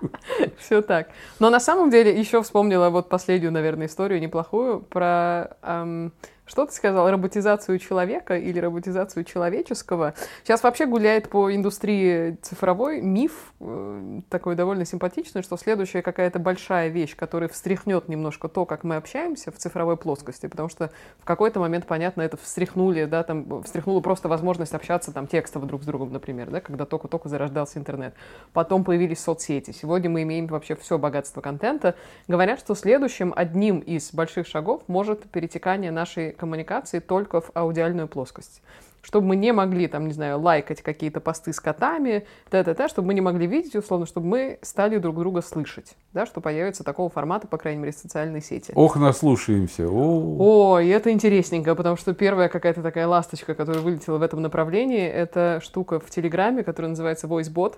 Все 0.59 0.81
так. 0.81 1.09
Но 1.39 1.49
на 1.49 1.59
самом 1.59 1.89
деле 1.89 2.17
еще 2.17 2.41
вспомнила 2.41 2.89
вот 2.89 3.09
последнюю, 3.09 3.51
наверное, 3.51 3.87
историю 3.87 4.19
неплохую 4.21 4.81
про... 4.81 5.57
эм, 5.61 6.13
что 6.45 6.65
ты 6.65 6.73
сказал? 6.73 7.09
Роботизацию 7.09 7.79
человека 7.79 8.37
или 8.37 8.59
роботизацию 8.59 9.23
человеческого. 9.23 10.13
Сейчас 10.43 10.61
вообще 10.61 10.85
гуляет 10.85 11.29
по 11.29 11.53
индустрии 11.53 12.37
цифровой 12.41 13.01
миф, 13.01 13.53
э, 13.59 14.21
такой 14.29 14.55
довольно 14.55 14.85
симпатичный, 14.85 15.41
что 15.41 15.57
следующая 15.57 16.03
какая-то 16.03 16.37
большая 16.37 16.89
вещь, 16.89 17.15
которая 17.15 17.49
встряхнет 17.49 18.07
немножко 18.09 18.47
то, 18.47 18.65
как 18.65 18.83
мы 18.83 18.95
общаемся 18.95 19.51
в 19.51 19.57
цифровой 19.57 19.97
плоскости, 19.97 20.45
потому 20.45 20.69
что 20.69 20.91
в 21.19 21.25
какой-то 21.25 21.59
момент, 21.59 21.87
понятно, 21.87 22.21
это 22.21 22.37
встряхнули, 22.37 23.05
да, 23.05 23.23
там, 23.23 23.63
встряхнула 23.63 24.01
просто 24.01 24.29
возможность 24.29 24.73
общаться 24.73 25.11
там 25.11 25.25
текстово 25.25 25.65
друг 25.65 25.81
с 25.81 25.85
другом, 25.85 26.13
например, 26.13 26.51
да, 26.51 26.61
когда 26.61 26.85
только-только 26.85 27.27
зарождался 27.27 27.79
интернет. 27.79 28.13
Потом 28.53 28.83
появились 28.83 29.19
соцсети. 29.19 29.71
Сегодня 29.71 30.11
мы 30.11 30.21
имеем 30.21 30.45
вообще 30.45 30.75
все 30.75 30.99
богатство 30.99 31.41
контента. 31.41 31.95
Говорят, 32.27 32.59
что 32.59 32.75
следующим 32.75 33.33
одним 33.35 33.79
из 33.79 34.13
больших 34.13 34.45
шагов 34.45 34.83
может 34.87 35.23
перетекание 35.31 35.91
нашей 35.91 36.34
коммуникации 36.35 36.99
только 36.99 37.41
в 37.41 37.51
аудиальную 37.53 38.07
плоскость. 38.07 38.61
Чтобы 39.01 39.27
мы 39.27 39.35
не 39.35 39.53
могли, 39.53 39.87
там, 39.87 40.07
не 40.07 40.13
знаю, 40.13 40.39
лайкать 40.39 40.81
какие-то 40.81 41.19
посты 41.19 41.53
с 41.53 41.59
котами, 41.59 42.25
т-т-т, 42.49 42.87
чтобы 42.87 43.09
мы 43.09 43.13
не 43.13 43.21
могли 43.21 43.45
видеть, 43.45 43.75
условно, 43.75 44.07
чтобы 44.07 44.25
мы 44.25 44.59
стали 44.63 44.97
друг 44.97 45.15
друга 45.15 45.43
слышать, 45.43 45.95
да, 46.11 46.25
что 46.25 46.41
появится 46.41 46.83
такого 46.83 47.11
формата, 47.11 47.45
по 47.45 47.59
крайней 47.59 47.81
мере, 47.81 47.91
социальные 47.91 48.41
сети. 48.41 48.71
Ох, 48.73 48.95
наслушаемся. 48.95 49.87
О, 49.87 50.37
О, 50.39 50.79
и 50.79 50.87
это 50.87 51.11
интересненько, 51.11 51.75
потому 51.75 51.97
что 51.97 52.15
первая 52.15 52.49
какая-то 52.49 52.81
такая 52.81 53.07
ласточка, 53.07 53.53
которая 53.53 53.83
вылетела 53.83 54.17
в 54.17 54.23
этом 54.23 54.41
направлении, 54.41 55.05
это 55.05 55.59
штука 55.61 55.99
в 55.99 56.09
Телеграме, 56.09 56.63
которая 56.63 56.89
называется 56.89 57.27
VoiceBot. 57.27 57.75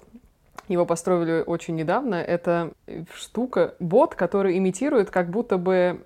Его 0.67 0.85
построили 0.85 1.43
очень 1.45 1.75
недавно. 1.75 2.15
Это 2.15 2.71
штука, 3.15 3.75
бот, 3.79 4.15
который 4.15 4.57
имитирует, 4.57 5.09
как 5.09 5.29
будто 5.29 5.57
бы, 5.57 6.01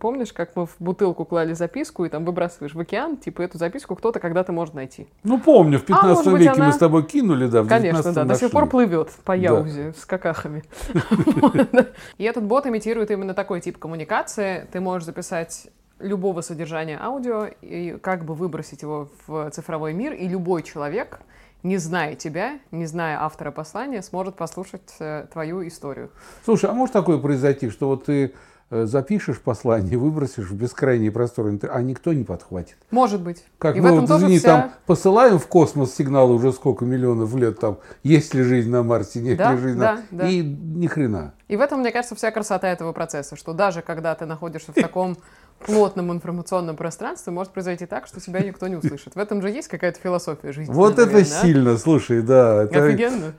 помнишь, 0.00 0.32
как 0.32 0.54
мы 0.54 0.66
в 0.66 0.76
бутылку 0.78 1.24
клали 1.24 1.54
записку 1.54 2.04
и 2.04 2.08
там 2.08 2.24
выбрасываешь 2.24 2.74
в 2.74 2.78
океан, 2.80 3.16
типа 3.16 3.42
эту 3.42 3.58
записку 3.58 3.96
кто-то 3.96 4.20
когда-то 4.20 4.52
может 4.52 4.74
найти. 4.74 5.08
Ну, 5.24 5.40
помню, 5.40 5.78
в 5.78 5.84
15 5.84 6.16
может 6.18 6.32
быть, 6.32 6.40
веке 6.42 6.52
она- 6.52 6.66
мы 6.66 6.72
с 6.72 6.76
тобой 6.78 7.02
кинули, 7.04 7.46
да, 7.48 7.62
в 7.62 7.68
Конечно, 7.68 7.98
19 8.02 8.14
да, 8.14 8.24
до 8.24 8.34
сих 8.38 8.50
пор 8.52 8.62
нашли. 8.62 8.70
плывет 8.70 9.10
по 9.24 9.32
Да. 9.36 9.42
Яузе 9.42 9.92
с 9.92 10.04
какахами. 10.06 10.62
И 12.18 12.24
этот 12.24 12.44
бот 12.44 12.66
имитирует 12.66 13.10
именно 13.10 13.34
такой 13.34 13.60
тип 13.60 13.78
коммуникации. 13.78 14.66
Ты 14.72 14.80
можешь 14.80 15.04
записать 15.06 15.68
любого 15.98 16.42
содержания 16.42 16.98
аудио 17.02 17.46
и 17.62 17.96
как 18.02 18.24
бы 18.24 18.34
выбросить 18.34 18.82
его 18.82 19.08
в 19.26 19.50
цифровой 19.50 19.94
мир, 19.94 20.12
и 20.12 20.28
любой 20.28 20.62
человек, 20.62 21.20
не 21.66 21.78
зная 21.78 22.14
тебя, 22.14 22.58
не 22.70 22.86
зная 22.86 23.20
автора 23.20 23.50
послания, 23.50 24.00
сможет 24.02 24.36
послушать 24.36 24.94
э, 25.00 25.26
твою 25.32 25.66
историю. 25.66 26.10
Слушай, 26.44 26.70
а 26.70 26.72
может 26.72 26.92
такое 26.92 27.18
произойти, 27.18 27.70
что 27.70 27.88
вот 27.88 28.04
ты 28.04 28.32
э, 28.70 28.86
запишешь 28.86 29.40
послание, 29.40 29.98
выбросишь 29.98 30.48
в 30.48 30.54
бескрайний 30.54 31.10
простор, 31.10 31.48
интер- 31.48 31.70
а 31.72 31.82
никто 31.82 32.12
не 32.12 32.22
подхватит? 32.22 32.76
Может 32.92 33.20
быть. 33.20 33.44
Как 33.58 33.76
и 33.76 33.80
в 33.80 33.82
мы 33.82 34.00
вот, 34.00 34.08
извини, 34.08 34.38
вся- 34.38 34.46
там 34.62 34.72
посылаем 34.86 35.38
в 35.40 35.46
космос 35.48 35.92
сигналы 35.94 36.34
уже 36.34 36.52
сколько 36.52 36.84
миллионов 36.84 37.34
лет, 37.34 37.58
там, 37.58 37.78
есть 38.04 38.32
ли 38.32 38.42
жизнь 38.44 38.70
на 38.70 38.84
Марсе, 38.84 39.20
нет 39.20 39.36
Да, 39.36 39.52
ли 39.52 39.58
жизнь 39.58 39.78
да, 39.78 39.94
на... 40.12 40.18
да. 40.22 40.28
И 40.28 40.42
ни 40.42 40.86
хрена. 40.86 41.34
И 41.48 41.56
в 41.56 41.60
этом, 41.60 41.80
мне 41.80 41.90
кажется, 41.90 42.14
вся 42.14 42.30
красота 42.30 42.68
этого 42.68 42.92
процесса, 42.92 43.34
что 43.34 43.52
даже 43.52 43.82
когда 43.82 44.14
ты 44.14 44.24
находишься 44.24 44.70
в 44.70 44.74
таком 44.80 45.16
плотном 45.58 46.12
информационном 46.12 46.76
пространстве, 46.76 47.32
может 47.32 47.52
произойти 47.52 47.86
так, 47.86 48.06
что 48.06 48.20
тебя 48.20 48.40
никто 48.40 48.68
не 48.68 48.76
услышит. 48.76 49.14
В 49.14 49.18
этом 49.18 49.42
же 49.42 49.50
есть 49.50 49.68
какая-то 49.68 49.98
философия 50.00 50.52
жизни. 50.52 50.72
Вот 50.72 50.94
это 50.94 51.06
наверное, 51.06 51.38
а? 51.38 51.42
сильно, 51.42 51.78
слушай, 51.78 52.22
да. 52.22 52.64
Это 52.64 52.84
Офигенно. 52.84 53.34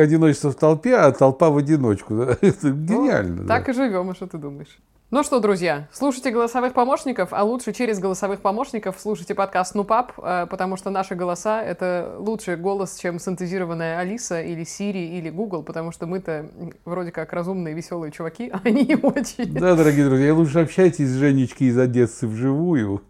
одиночество 0.00 0.50
в 0.50 0.56
толпе, 0.56 0.96
а 0.96 1.10
толпа 1.12 1.50
в 1.50 1.56
одиночку. 1.56 2.14
да. 2.14 2.36
Это 2.40 2.70
гениально. 2.70 3.42
да. 3.44 3.58
Так 3.58 3.68
и 3.68 3.72
живем, 3.72 4.10
а 4.10 4.14
что 4.14 4.26
ты 4.26 4.38
думаешь? 4.38 4.78
Ну 5.12 5.22
что, 5.22 5.40
друзья, 5.40 5.88
слушайте 5.92 6.30
голосовых 6.30 6.72
помощников, 6.72 7.34
а 7.34 7.44
лучше 7.44 7.74
через 7.74 7.98
голосовых 7.98 8.40
помощников 8.40 8.96
слушайте 8.98 9.34
подкаст 9.34 9.74
«Нупап», 9.74 10.14
э, 10.16 10.46
потому 10.48 10.78
что 10.78 10.88
наши 10.88 11.14
голоса— 11.14 11.62
это 11.62 12.16
лучший 12.18 12.56
голос, 12.56 12.96
чем 12.96 13.18
синтезированная 13.18 13.98
Алиса 13.98 14.40
или 14.40 14.64
Сири 14.64 15.18
или 15.18 15.28
Google, 15.28 15.64
потому 15.64 15.92
что 15.92 16.06
мы-то 16.06 16.48
вроде 16.86 17.10
как 17.12 17.34
разумные, 17.34 17.74
веселые 17.74 18.10
чуваки, 18.10 18.48
а 18.48 18.62
они 18.64 18.86
не 18.86 18.96
очень. 18.96 19.52
Да, 19.52 19.76
дорогие 19.76 20.06
друзья, 20.06 20.32
лучше 20.32 20.60
общайтесь 20.60 21.10
с 21.10 21.16
Женечкой 21.16 21.66
из 21.66 21.78
Одессы 21.78 22.26
вживую, 22.26 23.02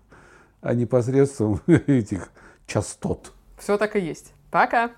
а 0.60 0.74
не 0.74 0.86
посредством 0.86 1.60
этих 1.68 2.32
частот. 2.66 3.30
Все 3.56 3.78
так 3.78 3.94
и 3.94 4.00
есть. 4.00 4.32
Пока! 4.50 4.90